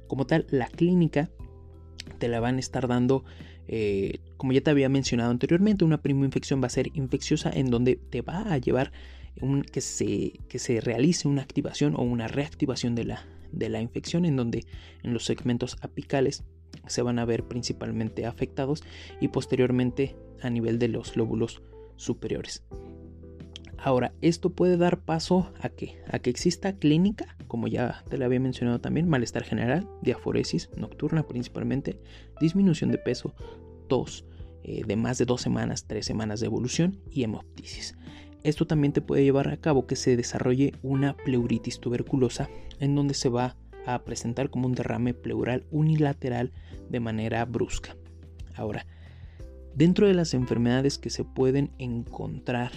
Como 0.08 0.26
tal, 0.26 0.46
la 0.50 0.68
clínica 0.68 1.30
te 2.20 2.28
la 2.28 2.40
van 2.40 2.58
a 2.58 2.60
estar 2.60 2.88
dando 2.88 3.26
eh, 3.68 4.20
como 4.38 4.54
ya 4.54 4.62
te 4.62 4.70
había 4.70 4.90
mencionado 4.90 5.32
anteriormente, 5.32 5.86
una 5.86 6.00
infección 6.06 6.62
va 6.62 6.68
a 6.68 6.70
ser 6.70 6.90
infecciosa 6.94 7.50
en 7.52 7.72
donde 7.72 7.96
te 7.96 8.22
va 8.22 8.42
a 8.54 8.58
llevar 8.58 8.92
que, 9.72 9.82
se, 9.82 10.34
que 10.48 10.60
se 10.60 10.82
realice 10.82 11.28
una 11.28 11.42
activación 11.42 11.96
o 11.96 12.02
una 12.02 12.28
reactivación 12.28 12.96
de 12.96 13.06
la, 13.06 13.26
de 13.52 13.70
la 13.70 13.82
infección 13.82 14.26
en 14.26 14.36
donde 14.36 14.66
en 15.04 15.14
los 15.14 15.26
segmentos 15.26 15.78
apicales 15.82 16.44
se 16.88 17.02
van 17.02 17.20
a 17.20 17.26
ver 17.26 17.44
principalmente 17.44 18.26
afectados 18.26 18.84
y 19.20 19.30
posteriormente 19.30 20.16
a 20.42 20.50
nivel 20.50 20.80
de 20.80 20.88
los 20.88 21.16
lóbulos 21.16 21.62
superiores. 21.96 22.64
Ahora, 23.78 24.14
esto 24.22 24.50
puede 24.50 24.78
dar 24.78 25.02
paso 25.02 25.54
a 25.62 25.70
que, 25.70 26.02
a 26.10 26.20
que 26.20 26.32
exista 26.32 26.74
clínica, 26.78 27.38
como 27.48 27.68
ya 27.68 28.04
te 28.10 28.18
lo 28.18 28.26
había 28.26 28.40
mencionado 28.40 28.80
también, 28.82 29.08
malestar 29.08 29.44
general, 29.44 29.88
diaforesis 30.02 30.70
nocturna 30.76 31.28
principalmente, 31.28 32.00
disminución 32.42 32.92
de 32.92 32.98
peso, 32.98 33.36
tos 33.88 34.26
eh, 34.64 34.84
de 34.88 34.96
más 34.96 35.20
de 35.20 35.26
dos 35.26 35.42
semanas, 35.42 35.86
tres 35.86 36.08
semanas 36.08 36.40
de 36.40 36.48
evolución 36.48 37.00
y 37.12 37.24
hemoptisis. 37.24 37.96
Esto 38.46 38.68
también 38.68 38.94
te 38.94 39.02
puede 39.02 39.24
llevar 39.24 39.48
a 39.48 39.58
cabo 39.58 39.88
que 39.88 39.96
se 39.96 40.16
desarrolle 40.16 40.76
una 40.84 41.18
pleuritis 41.18 41.80
tuberculosa 41.80 42.48
en 42.80 42.94
donde 42.94 43.16
se 43.16 43.28
va 43.28 43.56
a 43.88 44.04
presentar 44.04 44.52
como 44.52 44.68
un 44.68 44.76
derrame 44.76 45.16
pleural 45.16 45.66
unilateral 45.72 46.52
de 46.88 47.00
manera 47.00 47.44
brusca. 47.46 47.98
Ahora, 48.54 48.86
dentro 49.74 50.08
de 50.08 50.14
las 50.14 50.36
enfermedades 50.36 51.00
que 51.00 51.10
se 51.10 51.24
pueden 51.24 51.72
encontrar 51.80 52.72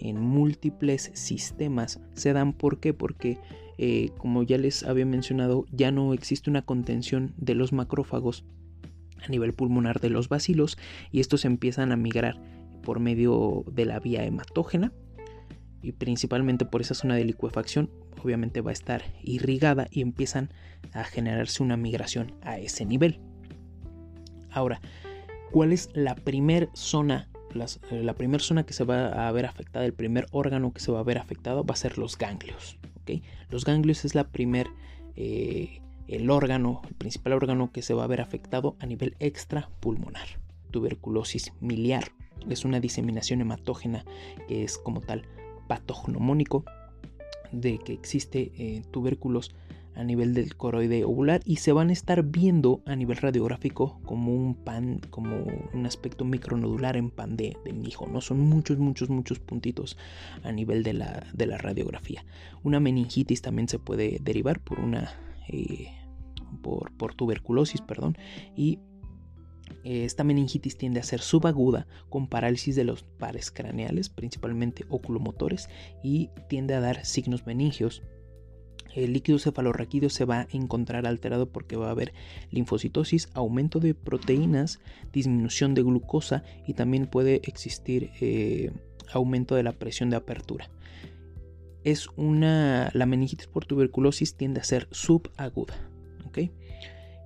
en 0.00 0.20
múltiples 0.20 1.12
sistemas 1.14 2.00
se 2.14 2.32
dan. 2.32 2.52
¿Por 2.52 2.80
qué? 2.80 2.92
Porque, 2.92 3.38
eh, 3.78 4.10
como 4.18 4.42
ya 4.42 4.58
les 4.58 4.82
había 4.82 5.06
mencionado, 5.06 5.66
ya 5.70 5.92
no 5.92 6.14
existe 6.14 6.50
una 6.50 6.62
contención 6.62 7.32
de 7.36 7.54
los 7.54 7.72
macrófagos 7.72 8.44
a 9.24 9.28
nivel 9.28 9.52
pulmonar 9.52 10.00
de 10.00 10.10
los 10.10 10.28
bacilos 10.28 10.78
y 11.12 11.20
estos 11.20 11.44
empiezan 11.44 11.92
a 11.92 11.96
migrar 11.96 12.42
por 12.82 12.98
medio 12.98 13.64
de 13.70 13.84
la 13.84 14.00
vía 14.00 14.24
hematógena 14.24 14.92
y 15.82 15.92
principalmente 15.92 16.64
por 16.64 16.80
esa 16.80 16.94
zona 16.94 17.16
de 17.16 17.24
licuefacción 17.24 17.90
obviamente 18.22 18.60
va 18.60 18.70
a 18.70 18.72
estar 18.72 19.02
irrigada 19.22 19.88
y 19.90 20.00
empiezan 20.00 20.50
a 20.92 21.04
generarse 21.04 21.62
una 21.62 21.76
migración 21.76 22.34
a 22.42 22.58
ese 22.58 22.84
nivel. 22.84 23.20
Ahora, 24.50 24.80
¿cuál 25.50 25.72
es 25.72 25.90
la 25.94 26.14
primer 26.14 26.68
zona 26.74 27.28
eh, 27.90 28.02
la 28.02 28.14
primera 28.14 28.42
zona 28.42 28.64
que 28.64 28.72
se 28.72 28.84
va 28.84 29.28
a 29.28 29.32
ver 29.32 29.46
afectada, 29.46 29.84
el 29.84 29.92
primer 29.92 30.26
órgano 30.30 30.72
que 30.72 30.80
se 30.80 30.92
va 30.92 31.00
a 31.00 31.04
ver 31.04 31.18
afectado 31.18 31.64
va 31.64 31.74
a 31.74 31.76
ser 31.76 31.98
los 31.98 32.16
ganglios. 32.18 32.78
Los 33.50 33.64
ganglios 33.64 34.04
es 34.04 34.14
la 34.14 34.28
primer, 34.28 34.68
eh, 35.16 35.82
el 36.08 36.30
órgano, 36.30 36.80
el 36.88 36.94
principal 36.94 37.34
órgano 37.34 37.70
que 37.72 37.82
se 37.82 37.94
va 37.94 38.04
a 38.04 38.06
ver 38.06 38.20
afectado 38.20 38.76
a 38.80 38.86
nivel 38.86 39.16
extrapulmonar. 39.18 40.26
Tuberculosis 40.70 41.52
miliar 41.60 42.12
es 42.48 42.64
una 42.64 42.80
diseminación 42.80 43.40
hematógena 43.40 44.04
que 44.48 44.64
es 44.64 44.78
como 44.78 45.00
tal 45.00 45.24
patognomónico 45.68 46.64
de 47.52 47.78
que 47.78 47.92
existe 47.92 48.52
eh, 48.56 48.82
tubérculos 48.90 49.54
a 49.94 50.04
nivel 50.04 50.32
del 50.32 50.56
coroide 50.56 51.04
ovular 51.04 51.42
y 51.44 51.56
se 51.56 51.72
van 51.72 51.90
a 51.90 51.92
estar 51.92 52.22
viendo 52.22 52.80
a 52.86 52.96
nivel 52.96 53.18
radiográfico 53.18 54.00
como 54.04 54.34
un 54.34 54.54
pan, 54.54 55.00
como 55.10 55.44
un 55.72 55.86
aspecto 55.86 56.24
micronodular 56.24 56.96
en 56.96 57.10
pan 57.10 57.36
de, 57.36 57.56
de 57.64 57.72
mijo, 57.72 58.06
¿no? 58.06 58.20
Son 58.20 58.40
muchos, 58.40 58.78
muchos, 58.78 59.10
muchos 59.10 59.38
puntitos 59.38 59.98
a 60.44 60.52
nivel 60.52 60.82
de 60.82 60.94
la, 60.94 61.26
de 61.34 61.46
la 61.46 61.58
radiografía. 61.58 62.24
Una 62.62 62.80
meningitis 62.80 63.42
también 63.42 63.68
se 63.68 63.78
puede 63.78 64.18
derivar 64.22 64.60
por 64.60 64.80
una... 64.80 65.12
Eh, 65.48 65.88
por, 66.62 66.92
por 66.92 67.14
tuberculosis, 67.14 67.80
perdón, 67.80 68.16
y 68.54 68.78
esta 69.84 70.24
meningitis 70.24 70.76
tiende 70.76 71.00
a 71.00 71.04
ser 71.04 71.20
subaguda 71.20 71.86
con 72.08 72.28
parálisis 72.28 72.76
de 72.76 72.84
los 72.84 73.02
pares 73.02 73.50
craneales, 73.50 74.08
principalmente 74.08 74.84
oculomotores, 74.88 75.68
y 76.02 76.30
tiende 76.48 76.74
a 76.74 76.80
dar 76.80 77.04
signos 77.04 77.46
meningios 77.46 78.02
el 78.94 79.12
líquido 79.12 79.38
cefalorraquídeo 79.38 80.10
se 80.10 80.24
va 80.24 80.40
a 80.40 80.48
encontrar 80.52 81.06
alterado 81.06 81.50
porque 81.50 81.76
va 81.76 81.88
a 81.88 81.92
haber 81.92 82.12
linfocitosis, 82.50 83.28
aumento 83.34 83.80
de 83.80 83.94
proteínas, 83.94 84.80
disminución 85.12 85.74
de 85.74 85.82
glucosa 85.82 86.44
y 86.66 86.74
también 86.74 87.06
puede 87.06 87.40
existir 87.44 88.10
eh, 88.20 88.70
aumento 89.12 89.54
de 89.54 89.62
la 89.62 89.72
presión 89.72 90.10
de 90.10 90.16
apertura. 90.16 90.70
es 91.84 92.08
una, 92.16 92.90
la 92.92 93.06
meningitis 93.06 93.46
por 93.48 93.64
tuberculosis 93.64 94.36
tiende 94.36 94.60
a 94.60 94.64
ser 94.64 94.88
subaguda, 94.92 95.74
¿ok? 96.26 96.38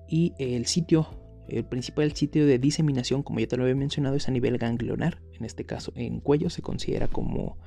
Y 0.09 0.33
el 0.39 0.65
sitio, 0.65 1.07
el 1.47 1.65
principal 1.65 2.13
sitio 2.13 2.45
de 2.45 2.59
diseminación, 2.59 3.23
como 3.23 3.39
ya 3.39 3.47
te 3.47 3.57
lo 3.57 3.63
había 3.63 3.75
mencionado, 3.75 4.15
es 4.15 4.27
a 4.27 4.31
nivel 4.31 4.57
ganglionar. 4.57 5.21
En 5.33 5.45
este 5.45 5.65
caso, 5.65 5.91
en 5.95 6.19
cuello 6.19 6.49
se 6.49 6.61
considera 6.61 7.07
como, 7.07 7.57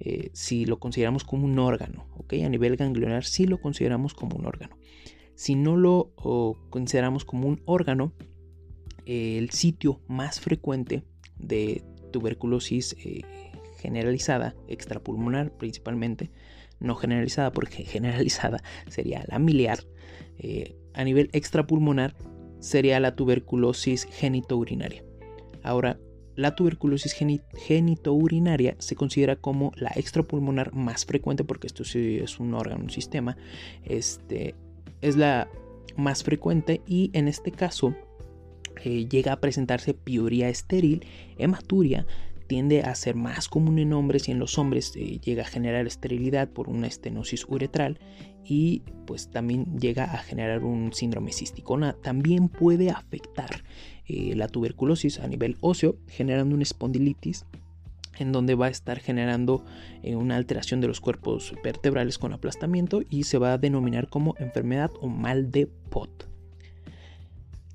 eh, 0.00 0.30
si 0.32 0.64
lo 0.64 0.78
consideramos 0.78 1.24
como 1.24 1.44
un 1.44 1.58
órgano, 1.58 2.06
¿ok? 2.16 2.34
A 2.44 2.48
nivel 2.48 2.76
ganglionar 2.76 3.24
sí 3.24 3.46
lo 3.46 3.60
consideramos 3.60 4.14
como 4.14 4.36
un 4.36 4.46
órgano. 4.46 4.76
Si 5.34 5.54
no 5.54 5.76
lo 5.76 6.12
consideramos 6.70 7.24
como 7.24 7.48
un 7.48 7.62
órgano, 7.64 8.12
el 9.06 9.50
sitio 9.50 10.00
más 10.06 10.40
frecuente 10.40 11.02
de 11.38 11.82
tuberculosis 12.12 12.96
eh, 13.04 13.22
generalizada, 13.78 14.54
extrapulmonar 14.68 15.50
principalmente, 15.56 16.30
no 16.78 16.94
generalizada 16.94 17.52
porque 17.52 17.84
generalizada 17.84 18.62
sería 18.88 19.24
la 19.26 19.38
miliar, 19.38 19.80
eh, 20.38 20.76
a 20.94 21.04
nivel 21.04 21.30
extrapulmonar 21.32 22.14
sería 22.62 23.00
la 23.00 23.16
tuberculosis 23.16 24.04
genitourinaria. 24.04 25.02
Ahora, 25.64 25.98
la 26.36 26.54
tuberculosis 26.54 27.14
genitourinaria 27.54 28.76
se 28.78 28.94
considera 28.96 29.36
como 29.36 29.72
la 29.76 29.90
extrapulmonar 29.96 30.72
más 30.72 31.04
frecuente 31.04 31.44
porque 31.44 31.66
esto 31.66 31.84
sí 31.84 32.18
es 32.22 32.40
un 32.40 32.54
órgano, 32.54 32.84
un 32.84 32.90
sistema. 32.90 33.36
Este, 33.84 34.54
es 35.00 35.16
la 35.16 35.48
más 35.96 36.22
frecuente 36.22 36.80
y 36.86 37.10
en 37.12 37.28
este 37.28 37.50
caso 37.50 37.94
eh, 38.84 39.06
llega 39.08 39.32
a 39.32 39.40
presentarse 39.40 39.92
piuria 39.92 40.48
estéril, 40.48 41.04
hematuria, 41.36 42.06
tiende 42.46 42.82
a 42.82 42.94
ser 42.94 43.14
más 43.14 43.48
común 43.48 43.78
en 43.78 43.92
hombres 43.92 44.28
y 44.28 44.32
en 44.32 44.38
los 44.38 44.58
hombres 44.58 44.92
eh, 44.96 45.18
llega 45.20 45.42
a 45.42 45.46
generar 45.46 45.86
esterilidad 45.86 46.48
por 46.48 46.68
una 46.68 46.86
estenosis 46.86 47.46
uretral 47.48 47.98
y 48.44 48.82
pues 49.06 49.30
también 49.30 49.78
llega 49.78 50.04
a 50.04 50.18
generar 50.18 50.64
un 50.64 50.92
síndrome 50.92 51.32
cístico. 51.32 51.78
También 52.02 52.48
puede 52.48 52.90
afectar 52.90 53.64
eh, 54.06 54.34
la 54.36 54.48
tuberculosis 54.48 55.20
a 55.20 55.28
nivel 55.28 55.56
óseo 55.60 55.96
generando 56.08 56.54
una 56.54 56.64
espondilitis 56.64 57.46
en 58.18 58.32
donde 58.32 58.54
va 58.54 58.66
a 58.66 58.70
estar 58.70 58.98
generando 58.98 59.64
eh, 60.02 60.16
una 60.16 60.36
alteración 60.36 60.80
de 60.80 60.88
los 60.88 61.00
cuerpos 61.00 61.54
vertebrales 61.64 62.18
con 62.18 62.32
aplastamiento 62.32 63.02
y 63.08 63.24
se 63.24 63.38
va 63.38 63.54
a 63.54 63.58
denominar 63.58 64.08
como 64.08 64.34
enfermedad 64.38 64.90
o 65.00 65.08
mal 65.08 65.50
de 65.50 65.66
Pot. 65.66 66.31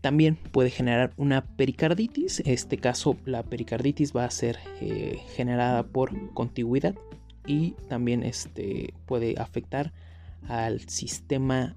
También 0.07 0.37
puede 0.37 0.69
generar 0.69 1.11
una 1.17 1.41
pericarditis, 1.41 2.39
en 2.39 2.53
este 2.53 2.77
caso 2.77 3.17
la 3.25 3.43
pericarditis 3.43 4.15
va 4.15 4.23
a 4.23 4.31
ser 4.31 4.57
eh, 4.79 5.19
generada 5.35 5.83
por 5.83 6.33
contigüidad 6.33 6.95
y 7.45 7.71
también 7.89 8.23
este, 8.23 8.93
puede 9.05 9.35
afectar 9.37 9.91
al 10.47 10.79
sistema 10.87 11.75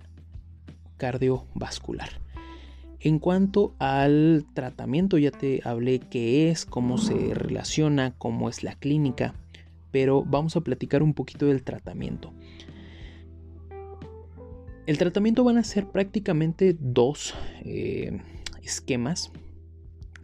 cardiovascular. 0.97 2.09
En 3.01 3.19
cuanto 3.19 3.75
al 3.81 4.47
tratamiento, 4.55 5.19
ya 5.19 5.33
te 5.33 5.61
hablé 5.65 5.99
qué 5.99 6.53
es, 6.53 6.67
cómo 6.67 6.99
se 6.99 7.35
relaciona, 7.35 8.15
cómo 8.17 8.49
es 8.49 8.63
la 8.63 8.77
clínica, 8.77 9.35
pero 9.91 10.23
vamos 10.23 10.55
a 10.55 10.61
platicar 10.61 11.03
un 11.03 11.15
poquito 11.15 11.47
del 11.47 11.65
tratamiento. 11.65 12.33
El 14.87 14.99
tratamiento 14.99 15.45
van 15.45 15.59
a 15.59 15.65
ser 15.65 15.87
prácticamente 15.87 16.77
dos 16.79 17.35
eh, 17.63 18.19
esquemas. 18.63 19.31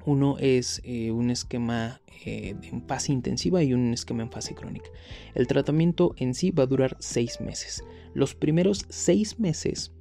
Uno 0.04 0.38
es 0.38 0.80
eh, 0.84 1.10
un 1.10 1.30
esquema 1.30 2.00
eh, 2.24 2.56
en 2.62 2.82
fase 2.86 3.12
intensiva 3.12 3.62
y 3.62 3.74
un 3.74 3.92
esquema 3.92 4.22
en 4.22 4.30
fase 4.30 4.54
crónica. 4.54 4.88
El 5.34 5.46
tratamiento 5.46 6.14
en 6.16 6.34
sí 6.34 6.50
va 6.50 6.62
a 6.62 6.66
durar 6.66 6.96
seis 7.00 7.40
meses. 7.40 7.84
Los 8.14 8.34
primeros 8.34 8.86
seis 8.88 9.38
meses 9.38 9.92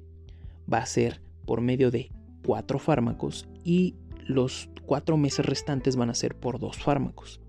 va 0.72 0.78
a 0.78 0.86
ser 0.86 1.20
por 1.44 1.60
medio 1.60 1.90
de 1.90 2.10
cuatro 2.44 2.78
fármacos 2.78 3.46
y 3.62 3.94
los 4.26 4.70
cuatro 4.86 5.16
meses 5.16 5.44
restantes 5.44 5.96
van 5.96 6.10
a 6.10 6.14
ser 6.14 6.34
por 6.34 6.58
dos 6.58 6.78
fármacos. 6.78 7.40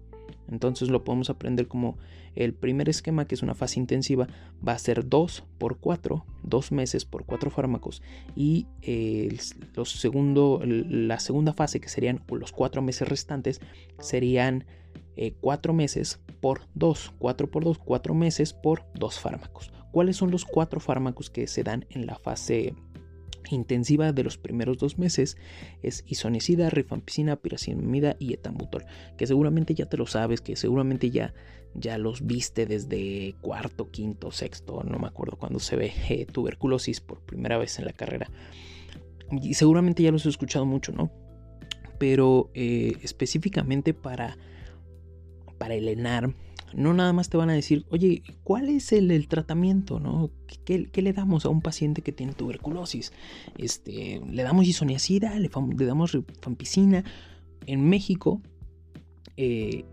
Entonces 0.49 0.89
lo 0.89 1.03
podemos 1.03 1.29
aprender 1.29 1.67
como 1.67 1.97
el 2.37 2.53
primer 2.53 2.87
esquema, 2.87 3.25
que 3.25 3.35
es 3.35 3.43
una 3.43 3.55
fase 3.55 3.79
intensiva, 3.79 4.27
va 4.65 4.73
a 4.73 4.79
ser 4.79 5.09
2 5.09 5.43
por 5.57 5.79
4, 5.79 6.25
2 6.43 6.71
meses 6.71 7.05
por 7.05 7.25
4 7.25 7.49
fármacos. 7.49 8.01
Y 8.35 8.67
los 9.75 9.91
segundo, 9.91 10.61
la 10.63 11.19
segunda 11.19 11.53
fase, 11.53 11.79
que 11.79 11.89
serían 11.89 12.23
los 12.29 12.51
4 12.51 12.81
meses 12.81 13.07
restantes, 13.07 13.59
serían 13.99 14.65
4 15.41 15.73
meses 15.73 16.19
por 16.39 16.61
2, 16.75 17.13
4 17.17 17.49
por 17.49 17.63
2, 17.63 17.79
4 17.79 18.13
meses 18.13 18.53
por 18.53 18.85
2 18.93 19.19
fármacos. 19.19 19.71
¿Cuáles 19.91 20.17
son 20.17 20.29
los 20.29 20.45
4 20.45 20.79
fármacos 20.79 21.31
que 21.31 21.47
se 21.47 21.63
dan 21.63 21.85
en 21.89 22.05
la 22.05 22.15
fase 22.15 22.75
intensiva 23.55 24.11
de 24.11 24.23
los 24.23 24.37
primeros 24.37 24.77
dos 24.77 24.97
meses 24.97 25.37
es 25.83 26.03
isonicida, 26.07 26.69
rifampicina, 26.69 27.35
piracinamida 27.35 28.15
y 28.19 28.33
etambutol, 28.33 28.85
que 29.17 29.27
seguramente 29.27 29.73
ya 29.73 29.85
te 29.87 29.97
lo 29.97 30.05
sabes, 30.07 30.41
que 30.41 30.55
seguramente 30.55 31.09
ya, 31.09 31.33
ya 31.73 31.97
los 31.97 32.25
viste 32.25 32.65
desde 32.65 33.35
cuarto, 33.41 33.89
quinto, 33.91 34.31
sexto, 34.31 34.83
no 34.83 34.99
me 34.99 35.07
acuerdo 35.07 35.37
cuando 35.37 35.59
se 35.59 35.75
ve 35.75 35.93
eh, 36.09 36.25
tuberculosis 36.25 37.01
por 37.01 37.21
primera 37.21 37.57
vez 37.57 37.79
en 37.79 37.85
la 37.85 37.93
carrera. 37.93 38.29
Y 39.31 39.53
seguramente 39.55 40.03
ya 40.03 40.11
los 40.11 40.25
he 40.25 40.29
escuchado 40.29 40.65
mucho, 40.65 40.91
¿no? 40.91 41.11
Pero 41.99 42.49
eh, 42.53 42.93
específicamente 43.01 43.93
para, 43.93 44.37
para 45.57 45.75
el 45.75 45.87
ENAR, 45.87 46.33
no 46.73 46.93
nada 46.93 47.13
más 47.13 47.29
te 47.29 47.37
van 47.37 47.49
a 47.49 47.53
decir, 47.53 47.85
oye, 47.89 48.23
¿cuál 48.43 48.69
es 48.69 48.91
el, 48.91 49.27
tratamiento? 49.27 49.99
¿no? 49.99 50.31
¿Qué, 50.65 50.89
le 50.93 51.13
damos 51.13 51.45
a 51.45 51.49
un 51.49 51.61
paciente 51.61 52.01
que 52.01 52.11
tiene 52.11 52.33
tuberculosis? 52.33 53.13
Este, 53.57 54.21
¿Le 54.25 54.43
damos 54.43 54.67
isoniazida? 54.67 55.37
¿Le, 55.39 55.49
damos 55.85 56.11
rifampicina? 56.11 57.03
En 57.65 57.87
México, 57.87 58.41
eh, 59.37 59.85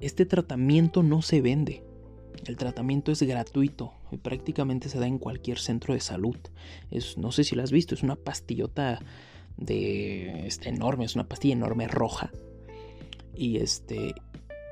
este 0.00 0.26
tratamiento 0.26 1.02
no 1.02 1.22
se 1.22 1.40
vende. 1.40 1.82
El 2.46 2.56
tratamiento 2.56 3.10
es 3.10 3.22
gratuito 3.22 3.94
y 4.12 4.18
prácticamente 4.18 4.88
se 4.88 4.98
da 4.98 5.06
en 5.06 5.18
cualquier 5.18 5.58
centro 5.58 5.94
de 5.94 6.00
salud. 6.00 6.36
Es, 6.90 7.18
no 7.18 7.32
sé 7.32 7.44
si 7.44 7.56
lo 7.56 7.62
has 7.62 7.72
visto, 7.72 7.94
es 7.94 8.02
una 8.02 8.16
pastillota 8.16 9.00
de 9.56 10.46
este 10.46 10.68
enorme, 10.68 11.04
es 11.04 11.14
una 11.14 11.28
pastilla 11.28 11.54
enorme 11.54 11.88
roja. 11.88 12.30
Y 13.34 13.56
este 13.56 14.14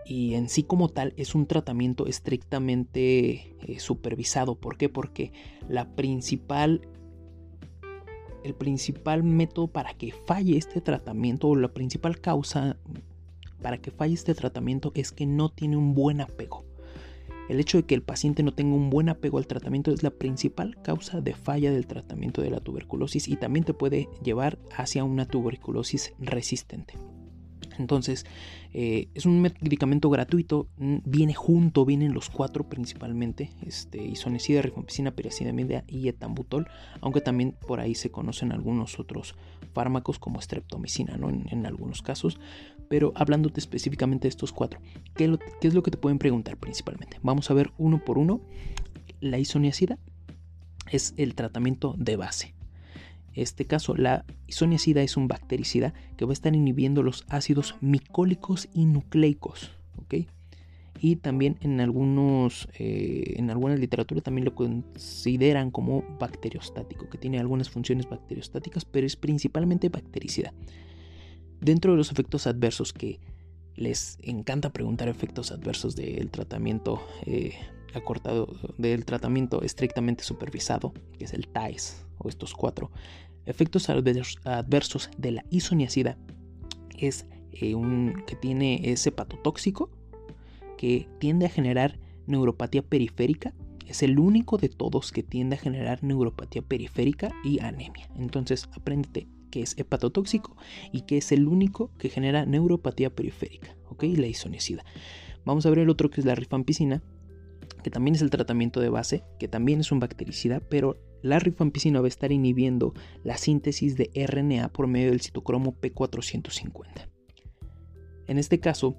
y 0.06 0.34
en 0.34 0.48
sí 0.48 0.62
como 0.62 0.88
tal 0.88 1.14
es 1.16 1.34
un 1.34 1.46
tratamiento 1.46 2.06
estrictamente 2.06 3.56
eh, 3.60 3.78
supervisado. 3.78 4.54
¿Por 4.54 4.76
qué? 4.76 4.88
Porque 4.88 5.32
la 5.68 5.94
principal, 5.94 6.82
el 8.42 8.54
principal 8.54 9.22
método 9.22 9.68
para 9.68 9.94
que 9.94 10.12
falle 10.12 10.56
este 10.56 10.80
tratamiento 10.80 11.48
o 11.48 11.56
la 11.56 11.72
principal 11.72 12.20
causa 12.20 12.76
para 13.62 13.78
que 13.78 13.90
falle 13.90 14.12
este 14.12 14.34
tratamiento 14.34 14.92
es 14.94 15.10
que 15.10 15.24
no 15.24 15.48
tiene 15.48 15.78
un 15.78 15.94
buen 15.94 16.20
apego. 16.20 16.64
El 17.48 17.60
hecho 17.60 17.78
de 17.78 17.84
que 17.84 17.94
el 17.94 18.02
paciente 18.02 18.42
no 18.42 18.54
tenga 18.54 18.74
un 18.74 18.90
buen 18.90 19.08
apego 19.08 19.38
al 19.38 19.46
tratamiento 19.46 19.90
es 19.90 20.02
la 20.02 20.10
principal 20.10 20.80
causa 20.82 21.20
de 21.20 21.34
falla 21.34 21.70
del 21.72 21.86
tratamiento 21.86 22.42
de 22.42 22.50
la 22.50 22.60
tuberculosis 22.60 23.28
y 23.28 23.36
también 23.36 23.64
te 23.64 23.74
puede 23.74 24.08
llevar 24.22 24.58
hacia 24.76 25.04
una 25.04 25.26
tuberculosis 25.26 26.12
resistente. 26.18 26.94
Entonces, 27.78 28.26
eh, 28.72 29.08
es 29.14 29.26
un 29.26 29.40
medicamento 29.40 30.10
gratuito, 30.10 30.68
viene 30.76 31.34
junto, 31.34 31.84
vienen 31.84 32.14
los 32.14 32.30
cuatro 32.30 32.68
principalmente, 32.68 33.50
este, 33.66 34.04
isonicida, 34.04 34.62
rifampicina, 34.62 35.12
piracidamida 35.12 35.84
y 35.86 36.08
etambutol, 36.08 36.68
aunque 37.00 37.20
también 37.20 37.56
por 37.66 37.80
ahí 37.80 37.94
se 37.94 38.10
conocen 38.10 38.52
algunos 38.52 38.98
otros 38.98 39.34
fármacos 39.72 40.18
como 40.18 40.40
streptomicina, 40.40 41.16
¿no? 41.16 41.30
En, 41.30 41.64
algunos 41.64 42.02
casos, 42.02 42.38
pero 42.88 43.12
hablándote 43.16 43.58
específicamente 43.58 44.24
de 44.24 44.28
estos 44.28 44.52
cuatro, 44.52 44.80
¿qué, 45.14 45.38
¿qué, 45.60 45.68
es 45.68 45.74
lo 45.74 45.82
que 45.82 45.90
te 45.90 45.96
pueden 45.96 46.18
preguntar 46.18 46.58
principalmente? 46.58 47.18
Vamos 47.22 47.50
a 47.50 47.54
ver 47.54 47.72
uno 47.78 48.04
por 48.04 48.18
uno. 48.18 48.42
La 49.20 49.38
isoniazida 49.38 49.98
es 50.90 51.14
el 51.16 51.34
tratamiento 51.34 51.94
de 51.96 52.16
base 52.16 52.54
este 53.34 53.64
caso, 53.64 53.96
la 53.96 54.24
isoniazida 54.46 55.02
es 55.02 55.16
un 55.16 55.28
bactericida 55.28 55.92
que 56.16 56.24
va 56.24 56.30
a 56.30 56.34
estar 56.34 56.54
inhibiendo 56.54 57.02
los 57.02 57.24
ácidos 57.28 57.76
micólicos 57.80 58.68
y 58.74 58.86
nucleicos. 58.86 59.72
Y 61.00 61.16
también 61.16 61.58
en, 61.60 61.80
algunos, 61.80 62.68
eh, 62.78 63.34
en 63.36 63.50
alguna 63.50 63.76
literatura 63.76 64.22
también 64.22 64.46
lo 64.46 64.54
consideran 64.54 65.70
como 65.70 66.02
bacteriostático, 66.18 67.10
que 67.10 67.18
tiene 67.18 67.38
algunas 67.38 67.68
funciones 67.68 68.08
bacteriostáticas, 68.08 68.84
pero 68.84 69.06
es 69.06 69.16
principalmente 69.16 69.90
bactericida. 69.90 70.54
Dentro 71.60 71.92
de 71.92 71.98
los 71.98 72.10
efectos 72.10 72.46
adversos 72.46 72.92
que 72.92 73.20
les 73.76 74.18
encanta 74.22 74.72
preguntar 74.72 75.08
efectos 75.08 75.50
adversos 75.50 75.96
del 75.96 76.30
tratamiento 76.30 77.02
eh, 77.26 77.54
acortado, 77.94 78.48
del 78.78 79.04
tratamiento 79.04 79.62
estrictamente 79.62 80.24
supervisado, 80.24 80.92
que 81.18 81.24
es 81.24 81.32
el 81.32 81.48
TAES, 81.48 82.04
o 82.18 82.28
estos 82.28 82.54
cuatro, 82.54 82.90
efectos 83.46 83.88
adversos 83.90 85.10
de 85.18 85.32
la 85.32 85.44
isoniazida 85.50 86.16
es 86.98 87.26
eh, 87.52 87.74
un, 87.74 88.24
que 88.26 88.36
tiene 88.36 88.90
ese 88.90 89.10
hepatotóxico 89.10 89.90
que 90.76 91.08
tiende 91.18 91.46
a 91.46 91.50
generar 91.50 91.98
neuropatía 92.26 92.82
periférica. 92.82 93.54
Es 93.86 94.02
el 94.02 94.18
único 94.18 94.56
de 94.56 94.68
todos 94.68 95.12
que 95.12 95.22
tiende 95.22 95.56
a 95.56 95.58
generar 95.58 96.02
neuropatía 96.02 96.62
periférica 96.62 97.32
y 97.44 97.60
anemia. 97.60 98.08
Entonces, 98.16 98.68
apréndete 98.72 99.28
que 99.50 99.62
es 99.62 99.78
hepatotóxico 99.78 100.56
y 100.90 101.02
que 101.02 101.18
es 101.18 101.30
el 101.30 101.46
único 101.46 101.90
que 101.98 102.08
genera 102.08 102.46
neuropatía 102.46 103.14
periférica, 103.14 103.76
¿ok? 103.88 104.04
La 104.16 104.26
isonicida. 104.26 104.84
Vamos 105.44 105.66
a 105.66 105.70
ver 105.70 105.80
el 105.80 105.90
otro 105.90 106.10
que 106.10 106.20
es 106.20 106.24
la 106.24 106.34
rifampicina, 106.34 107.02
que 107.84 107.90
también 107.90 108.16
es 108.16 108.22
el 108.22 108.30
tratamiento 108.30 108.80
de 108.80 108.88
base, 108.88 109.22
que 109.38 109.46
también 109.46 109.80
es 109.80 109.92
un 109.92 110.00
bactericida, 110.00 110.60
pero 110.68 110.98
la 111.22 111.38
rifampicina 111.38 112.00
va 112.00 112.06
a 112.06 112.08
estar 112.08 112.32
inhibiendo 112.32 112.94
la 113.22 113.36
síntesis 113.36 113.96
de 113.96 114.10
RNA 114.26 114.70
por 114.72 114.86
medio 114.86 115.10
del 115.10 115.20
citocromo 115.20 115.78
P450. 115.80 117.08
En 118.26 118.38
este 118.38 118.58
caso, 118.58 118.96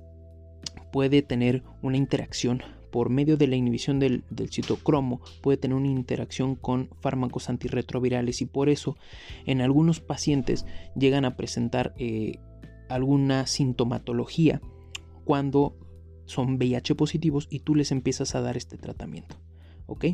puede 0.94 1.24
tener 1.24 1.64
una 1.82 1.98
interacción 1.98 2.62
por 2.92 3.10
medio 3.10 3.38
de 3.38 3.48
la 3.48 3.56
inhibición 3.56 4.00
del, 4.00 4.24
citocromo, 4.52 5.20
puede 5.42 5.58
tener 5.58 5.76
una 5.76 5.88
interacción 5.88 6.56
con 6.56 6.90
fármacos 7.02 7.50
antirretrovirales 7.50 8.42
y 8.42 8.46
por 8.46 8.70
eso 8.70 8.96
en 9.46 9.62
algunos 9.62 10.00
pacientes 10.00 10.66
llegan 10.96 11.26
a 11.26 11.36
presentar 11.36 11.94
eh, 11.98 12.40
alguna 12.88 13.48
sintomatología 13.48 14.62
cuando 15.26 15.76
son 16.26 16.56
VIH 16.56 16.96
positivos 16.96 17.48
y 17.50 17.60
tú 17.60 17.76
les 17.76 17.92
empiezas 17.92 18.36
a 18.36 18.42
dar 18.42 18.58
este 18.58 18.78
tratamiento. 18.78 19.38
¿Ok? 19.88 20.06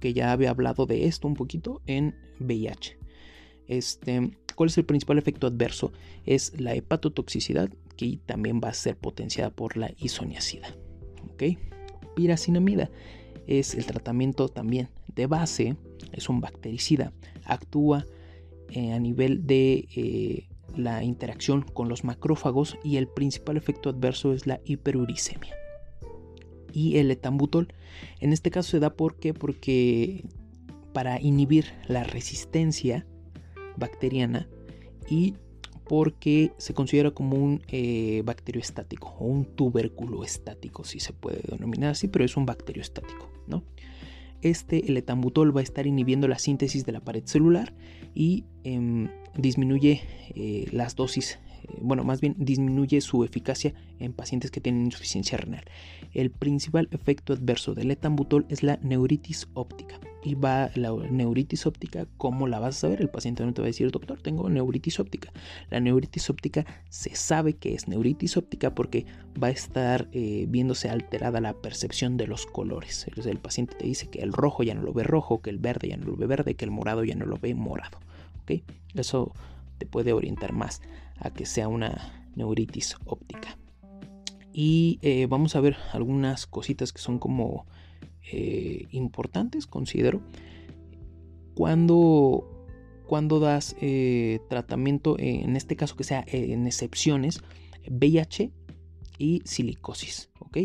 Que 0.00 0.12
ya 0.12 0.32
había 0.32 0.50
hablado 0.50 0.86
de 0.86 1.06
esto 1.06 1.28
un 1.28 1.34
poquito 1.34 1.82
en 1.86 2.14
VIH. 2.40 2.98
Este, 3.66 4.36
¿Cuál 4.54 4.68
es 4.68 4.78
el 4.78 4.84
principal 4.84 5.18
efecto 5.18 5.46
adverso? 5.46 5.92
Es 6.26 6.58
la 6.60 6.74
hepatotoxicidad, 6.74 7.70
que 7.96 8.18
también 8.26 8.60
va 8.62 8.68
a 8.68 8.74
ser 8.74 8.96
potenciada 8.96 9.50
por 9.50 9.76
la 9.76 9.92
isoniazida. 9.98 10.68
¿Ok? 11.32 11.58
Piracinamida 12.14 12.90
es 13.46 13.74
el 13.74 13.86
tratamiento 13.86 14.48
también 14.48 14.88
de 15.14 15.26
base, 15.26 15.76
es 16.12 16.28
un 16.28 16.40
bactericida, 16.40 17.12
actúa 17.44 18.06
eh, 18.70 18.92
a 18.92 18.98
nivel 18.98 19.46
de 19.46 19.86
eh, 19.94 20.48
la 20.76 21.02
interacción 21.04 21.62
con 21.62 21.88
los 21.88 22.04
macrófagos 22.04 22.78
y 22.82 22.96
el 22.96 23.08
principal 23.08 23.56
efecto 23.56 23.90
adverso 23.90 24.32
es 24.32 24.46
la 24.46 24.60
hiperuricemia. 24.64 25.54
Y 26.72 26.98
el 26.98 27.10
etambutol, 27.10 27.72
en 28.20 28.32
este 28.32 28.50
caso 28.50 28.70
se 28.70 28.80
da 28.80 28.94
porque 28.94 30.24
para 30.92 31.20
inhibir 31.20 31.66
la 31.86 32.04
resistencia 32.04 33.06
bacteriana 33.76 34.48
y 35.08 35.34
porque 35.84 36.52
se 36.56 36.72
considera 36.72 37.10
como 37.10 37.36
un 37.36 37.62
eh, 37.68 38.22
bacterio 38.24 38.60
estático 38.60 39.14
o 39.18 39.26
un 39.26 39.44
tubérculo 39.44 40.24
estático, 40.24 40.84
si 40.84 40.98
se 40.98 41.12
puede 41.12 41.40
denominar 41.48 41.90
así, 41.90 42.08
pero 42.08 42.24
es 42.24 42.36
un 42.36 42.46
bacterio 42.46 42.80
estático, 42.80 43.28
¿no? 43.46 43.64
Este, 44.44 44.86
el 44.88 44.98
etambutol 44.98 45.56
va 45.56 45.60
a 45.60 45.62
estar 45.62 45.86
inhibiendo 45.86 46.28
la 46.28 46.38
síntesis 46.38 46.84
de 46.84 46.92
la 46.92 47.00
pared 47.00 47.24
celular 47.24 47.72
y 48.14 48.44
em, 48.62 49.08
disminuye 49.38 50.02
eh, 50.34 50.68
las 50.70 50.96
dosis, 50.96 51.38
eh, 51.62 51.78
bueno, 51.80 52.04
más 52.04 52.20
bien 52.20 52.34
disminuye 52.36 53.00
su 53.00 53.24
eficacia 53.24 53.72
en 53.98 54.12
pacientes 54.12 54.50
que 54.50 54.60
tienen 54.60 54.84
insuficiencia 54.84 55.38
renal. 55.38 55.64
El 56.12 56.30
principal 56.30 56.88
efecto 56.90 57.32
adverso 57.32 57.74
del 57.74 57.90
etambutol 57.90 58.44
es 58.50 58.62
la 58.62 58.78
neuritis 58.82 59.48
óptica. 59.54 59.98
Y 60.24 60.34
va 60.34 60.70
la 60.74 60.90
neuritis 60.90 61.66
óptica, 61.66 62.06
¿cómo 62.16 62.48
la 62.48 62.58
vas 62.58 62.78
a 62.78 62.80
saber? 62.80 63.02
El 63.02 63.10
paciente 63.10 63.44
no 63.44 63.52
te 63.52 63.60
va 63.60 63.66
a 63.66 63.68
decir, 63.68 63.90
doctor, 63.90 64.22
tengo 64.22 64.48
neuritis 64.48 64.98
óptica. 64.98 65.30
La 65.70 65.80
neuritis 65.80 66.30
óptica 66.30 66.64
se 66.88 67.14
sabe 67.14 67.52
que 67.52 67.74
es 67.74 67.88
neuritis 67.88 68.38
óptica 68.38 68.74
porque 68.74 69.04
va 69.40 69.48
a 69.48 69.50
estar 69.50 70.08
eh, 70.12 70.46
viéndose 70.48 70.88
alterada 70.88 71.42
la 71.42 71.52
percepción 71.52 72.16
de 72.16 72.26
los 72.26 72.46
colores. 72.46 73.06
El 73.14 73.38
paciente 73.38 73.76
te 73.76 73.84
dice 73.84 74.08
que 74.08 74.22
el 74.22 74.32
rojo 74.32 74.62
ya 74.62 74.74
no 74.74 74.82
lo 74.82 74.94
ve 74.94 75.02
rojo, 75.02 75.42
que 75.42 75.50
el 75.50 75.58
verde 75.58 75.88
ya 75.88 75.98
no 75.98 76.06
lo 76.06 76.16
ve 76.16 76.26
verde, 76.26 76.54
que 76.54 76.64
el 76.64 76.70
morado 76.70 77.04
ya 77.04 77.14
no 77.14 77.26
lo 77.26 77.36
ve 77.36 77.54
morado. 77.54 77.98
Eso 78.94 79.32
te 79.78 79.86
puede 79.86 80.12
orientar 80.12 80.52
más 80.52 80.80
a 81.18 81.30
que 81.30 81.46
sea 81.46 81.68
una 81.68 82.28
neuritis 82.34 82.96
óptica. 83.04 83.58
Y 84.52 84.98
eh, 85.02 85.26
vamos 85.26 85.56
a 85.56 85.60
ver 85.60 85.76
algunas 85.92 86.46
cositas 86.46 86.92
que 86.92 87.00
son 87.00 87.18
como 87.18 87.66
eh, 88.30 88.86
importantes, 88.90 89.66
considero. 89.66 90.20
Cuando, 91.54 92.66
cuando 93.06 93.40
das 93.40 93.76
eh, 93.80 94.40
tratamiento, 94.48 95.16
en 95.18 95.56
este 95.56 95.76
caso 95.76 95.96
que 95.96 96.04
sea 96.04 96.24
en 96.26 96.66
excepciones, 96.66 97.42
VIH 97.88 98.50
y 99.18 99.42
silicosis, 99.44 100.30
¿ok? 100.40 100.58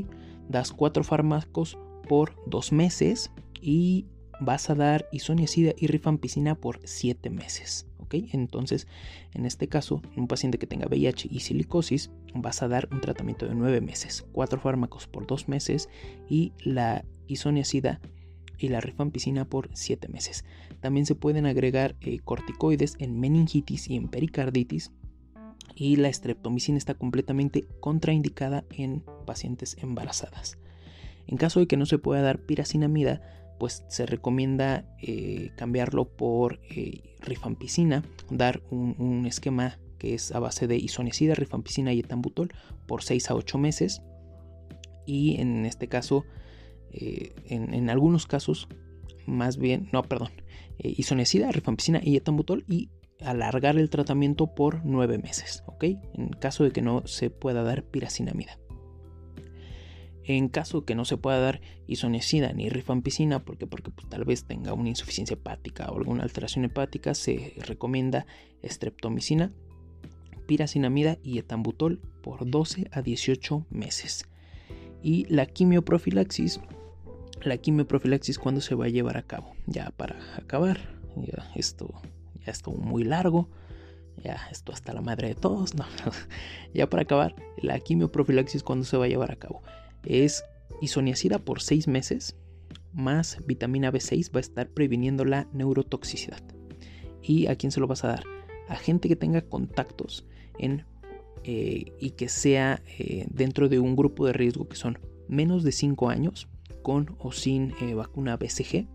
Das 0.48 0.72
cuatro 0.72 1.04
fármacos 1.04 1.78
por 2.08 2.36
dos 2.48 2.72
meses 2.72 3.32
y 3.62 4.06
vas 4.39 4.69
a 4.69 4.76
dar 4.76 5.08
isoniazida 5.12 5.74
y 5.78 5.88
rifampicina 5.88 6.56
por 6.56 6.80
7 6.84 7.30
meses. 7.30 7.88
Entonces, 8.12 8.88
en 9.34 9.45
este 9.45 9.67
caso, 9.67 10.02
un 10.15 10.28
paciente 10.28 10.58
que 10.58 10.67
tenga 10.67 10.88
VIH 10.88 11.28
y 11.32 11.39
silicosis, 11.41 12.12
vas 12.34 12.62
a 12.62 12.67
dar 12.67 12.89
un 12.91 13.02
tratamiento 13.02 13.48
de 13.48 13.56
9 13.56 13.82
meses, 13.82 14.26
4 14.32 14.60
fármacos 14.60 15.08
por 15.08 15.28
2 15.28 15.48
meses 15.48 15.89
y 16.28 16.54
la 16.63 17.06
isoniazida 17.28 18.00
y 18.58 18.69
la 18.69 18.82
rifampicina 18.82 19.45
por 19.45 19.69
7 19.74 20.08
meses. 20.10 20.45
También 20.82 21.06
se 21.06 21.15
pueden 21.15 21.45
agregar 21.45 21.95
eh, 22.02 22.19
corticoides 22.19 22.95
en 23.00 23.19
meningitis 23.19 23.89
y 23.89 23.95
en 23.95 24.10
pericarditis. 24.10 24.91
Y 25.76 25.95
la 25.95 26.12
streptomicina 26.12 26.78
está 26.78 26.93
completamente 26.93 27.65
contraindicada 27.80 28.65
en 28.69 29.04
pacientes 29.26 29.78
embarazadas. 29.80 30.58
En 31.26 31.38
caso 31.38 31.60
de 31.60 31.67
que 31.67 31.78
no 31.78 31.86
se 31.86 32.00
pueda 32.00 32.22
dar 32.22 32.39
piracinamida, 32.39 33.22
pues 33.60 33.84
se 33.89 34.06
recomienda 34.06 34.86
eh, 35.02 35.52
cambiarlo 35.58 36.08
por 36.08 36.60
eh, 36.69 37.15
rifampicina, 37.19 38.04
dar 38.32 38.63
un, 38.72 39.26
esquema 39.26 39.78
que 40.00 40.13
es 40.15 40.32
a 40.32 40.39
base 40.39 40.65
de 40.65 40.78
isoniazida, 40.78 41.36
rifampicina 41.36 41.93
y 41.93 42.00
etambutol 42.00 42.54
por 42.88 43.04
6 43.04 43.30
a 43.30 43.36
8 43.36 43.58
meses. 43.58 44.02
Y 45.06 45.39
en 45.41 45.65
este 45.65 45.88
caso, 45.88 46.24
eh, 46.93 47.34
en, 47.45 47.89
algunos 47.89 48.26
casos, 48.26 48.69
más 49.28 49.58
bien, 49.58 49.89
no, 49.91 50.04
perdón, 50.04 50.32
isoniazida, 50.78 51.52
rifampicina 51.52 52.00
y 52.02 52.15
etambutol 52.15 52.63
y 52.69 52.89
alargar 53.19 53.78
el 53.78 53.89
tratamiento 53.89 54.56
por 54.56 54.86
9 54.86 55.17
meses, 55.17 55.63
¿ok? 55.67 55.84
En 56.13 56.30
caso 56.30 56.63
de 56.63 56.72
que 56.72 56.82
no 56.82 57.06
se 57.06 57.30
pueda 57.30 57.63
dar 57.63 57.84
piracinamida. 57.84 58.58
En 60.30 60.48
caso 60.48 60.86
que 60.86 60.94
no 60.94 61.06
se 61.06 61.18
pueda 61.18 61.39
dar 61.39 61.60
isoniazida 61.88 62.54
ni 62.54 62.70
rifampicina, 62.70 63.44
porque, 63.44 63.65
porque 63.65 63.89
pues, 63.89 64.08
tal 64.10 64.26
vez 64.26 64.44
tenga 64.44 64.74
una 64.74 64.89
insuficiencia 64.89 65.34
hepática 65.34 65.89
o 65.89 65.98
alguna 65.98 66.22
alteración 66.22 66.65
hepática, 66.65 67.15
se 67.15 67.56
recomienda 67.65 68.28
streptomicina, 68.63 69.52
piracinamida 70.46 71.18
y 71.24 71.39
etambutol 71.39 72.00
por 72.22 72.48
12 72.48 72.89
a 72.92 73.02
18 73.02 73.65
meses. 73.72 74.30
Y 75.02 75.26
la 75.34 75.48
quimioprofilaxis, 75.48 76.60
la 77.42 77.58
quimioprofilaxis 77.58 78.38
cuando 78.38 78.62
se 78.62 78.76
va 78.76 78.86
a 78.86 78.89
llevar 78.89 79.18
a 79.18 79.24
cabo. 79.24 79.56
Ya 79.65 79.89
para 79.89 80.20
acabar, 80.38 81.00
esto 81.56 81.89
ya 82.46 82.52
estuvo 82.52 82.78
muy 82.78 83.04
largo. 83.04 83.50
Ya, 84.24 84.38
esto 84.52 84.74
hasta 84.74 84.94
la 84.94 85.02
madre 85.02 85.30
de 85.30 85.36
todos, 85.36 85.74
ya 86.74 86.88
para 86.88 87.04
acabar, 87.04 87.36
la 87.58 87.80
quimioprofilaxis 87.80 88.62
cuando 88.62 88.86
se 88.86 88.98
va 88.98 89.06
a 89.06 89.08
llevar 89.08 89.32
a 89.32 89.38
cabo 89.38 89.63
es 90.06 90.44
isoniazida 90.82 91.40
por 91.40 91.62
6 91.62 91.88
meses 91.88 92.36
más 92.94 93.38
vitamina 93.46 93.92
B6 93.92 94.34
va 94.34 94.40
a 94.40 94.42
estar 94.42 94.70
previniendo 94.70 95.26
la 95.26 95.48
neurotoxicidad. 95.54 96.42
¿Y 97.22 97.48
a 97.48 97.56
quién 97.56 97.72
se 97.72 97.80
lo 97.80 97.88
vas 97.88 98.04
a 98.04 98.10
dar? 98.10 98.24
A 98.68 98.76
gente 98.76 99.08
que 99.08 99.16
tenga 99.16 99.42
contactos 99.42 100.26
en, 100.58 100.86
eh, 101.44 101.94
y 102.00 102.12
que 102.12 102.30
sea 102.30 102.82
eh, 102.98 103.26
dentro 103.30 103.70
de 103.70 103.80
un 103.80 103.96
grupo 103.96 104.26
de 104.26 104.34
riesgo 104.34 104.68
que 104.68 104.76
son 104.76 105.00
menos 105.28 105.64
de 105.64 105.72
5 105.72 106.10
años 106.10 106.48
con 106.82 107.16
o 107.20 107.32
sin 107.32 107.74
eh, 107.82 107.94
vacuna 107.94 108.38
BCG, 108.38 108.88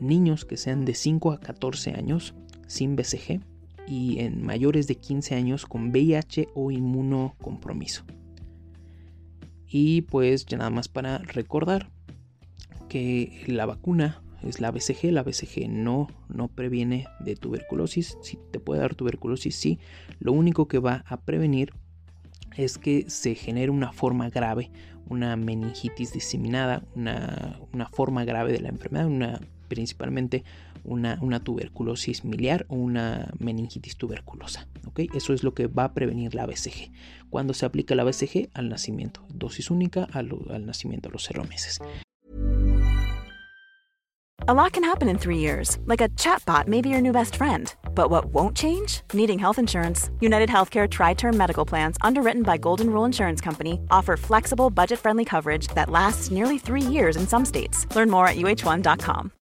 niños 0.00 0.44
que 0.44 0.56
sean 0.56 0.84
de 0.84 0.94
5 0.94 1.32
a 1.32 1.40
14 1.40 1.92
años 1.92 2.34
sin 2.66 2.96
BCG 2.96 3.40
y 3.86 4.20
en 4.20 4.42
mayores 4.42 4.86
de 4.86 4.96
15 4.96 5.34
años 5.34 5.66
con 5.66 5.90
VIH 5.90 6.48
o 6.54 6.70
inmunocompromiso. 6.70 8.04
Y 9.76 10.02
pues 10.02 10.46
ya 10.46 10.56
nada 10.56 10.70
más 10.70 10.86
para 10.86 11.18
recordar 11.18 11.90
que 12.88 13.42
la 13.48 13.66
vacuna 13.66 14.22
es 14.44 14.60
la 14.60 14.70
BCG. 14.70 15.10
La 15.10 15.24
BCG 15.24 15.68
no, 15.68 16.06
no 16.28 16.46
previene 16.46 17.08
de 17.18 17.34
tuberculosis. 17.34 18.16
Si 18.22 18.38
te 18.52 18.60
puede 18.60 18.82
dar 18.82 18.94
tuberculosis, 18.94 19.56
sí. 19.56 19.80
Lo 20.20 20.30
único 20.30 20.68
que 20.68 20.78
va 20.78 21.02
a 21.08 21.16
prevenir 21.16 21.72
es 22.56 22.78
que 22.78 23.10
se 23.10 23.34
genere 23.34 23.72
una 23.72 23.90
forma 23.92 24.30
grave, 24.30 24.70
una 25.08 25.34
meningitis 25.34 26.12
diseminada, 26.12 26.84
una, 26.94 27.88
forma 27.90 28.24
grave 28.24 28.52
de 28.52 28.60
la 28.60 28.68
enfermedad, 28.68 29.08
una, 29.08 29.40
principalmente 29.66 30.44
una, 30.84 31.18
una 31.20 31.40
tuberculosis 31.40 32.24
miliar 32.24 32.66
o 32.68 32.76
una 32.76 33.32
meningitis 33.38 33.96
tuberculosa. 33.96 34.68
¿ok? 34.86 35.00
Eso 35.14 35.32
es 35.32 35.42
lo 35.42 35.54
que 35.54 35.66
va 35.66 35.84
a 35.84 35.94
prevenir 35.94 36.34
la 36.34 36.46
BCG. 36.46 36.92
Cuando 37.30 37.54
se 37.54 37.66
aplica 37.66 37.94
la 37.94 38.04
BCG 38.04 38.50
al 38.54 38.68
nacimiento, 38.68 39.24
dosis 39.28 39.70
única 39.70 40.04
al, 40.12 40.30
al 40.50 40.66
nacimiento 40.66 41.08
a 41.08 41.12
los 41.12 41.24
cero 41.24 41.44
meses. 41.48 41.80
A 44.46 44.52
lot 44.52 44.72
can 44.72 44.84
happen 44.84 45.08
in 45.08 45.16
three 45.16 45.38
years, 45.38 45.78
like 45.86 46.02
a 46.02 46.08
chatbot 46.10 46.68
may 46.68 46.82
be 46.82 46.90
your 46.90 47.00
new 47.00 47.12
best 47.12 47.36
friend. 47.36 47.74
But 47.94 48.10
what 48.10 48.26
won't 48.26 48.54
change? 48.54 49.00
Needing 49.14 49.38
health 49.38 49.58
insurance. 49.58 50.10
United 50.20 50.50
Healthcare 50.50 50.86
Tri 50.86 51.14
Term 51.14 51.34
Medical 51.34 51.64
Plans, 51.64 51.96
underwritten 52.02 52.42
by 52.42 52.58
Golden 52.58 52.90
Rule 52.90 53.06
Insurance 53.06 53.40
Company, 53.40 53.80
offer 53.90 54.18
flexible, 54.18 54.68
budget 54.68 54.98
friendly 54.98 55.24
coverage 55.24 55.68
that 55.68 55.88
lasts 55.88 56.30
nearly 56.30 56.58
three 56.58 56.82
years 56.82 57.16
in 57.16 57.26
some 57.26 57.46
states. 57.46 57.86
Learn 57.96 58.10
more 58.10 58.28
at 58.28 58.36
uh1.com. 58.36 59.32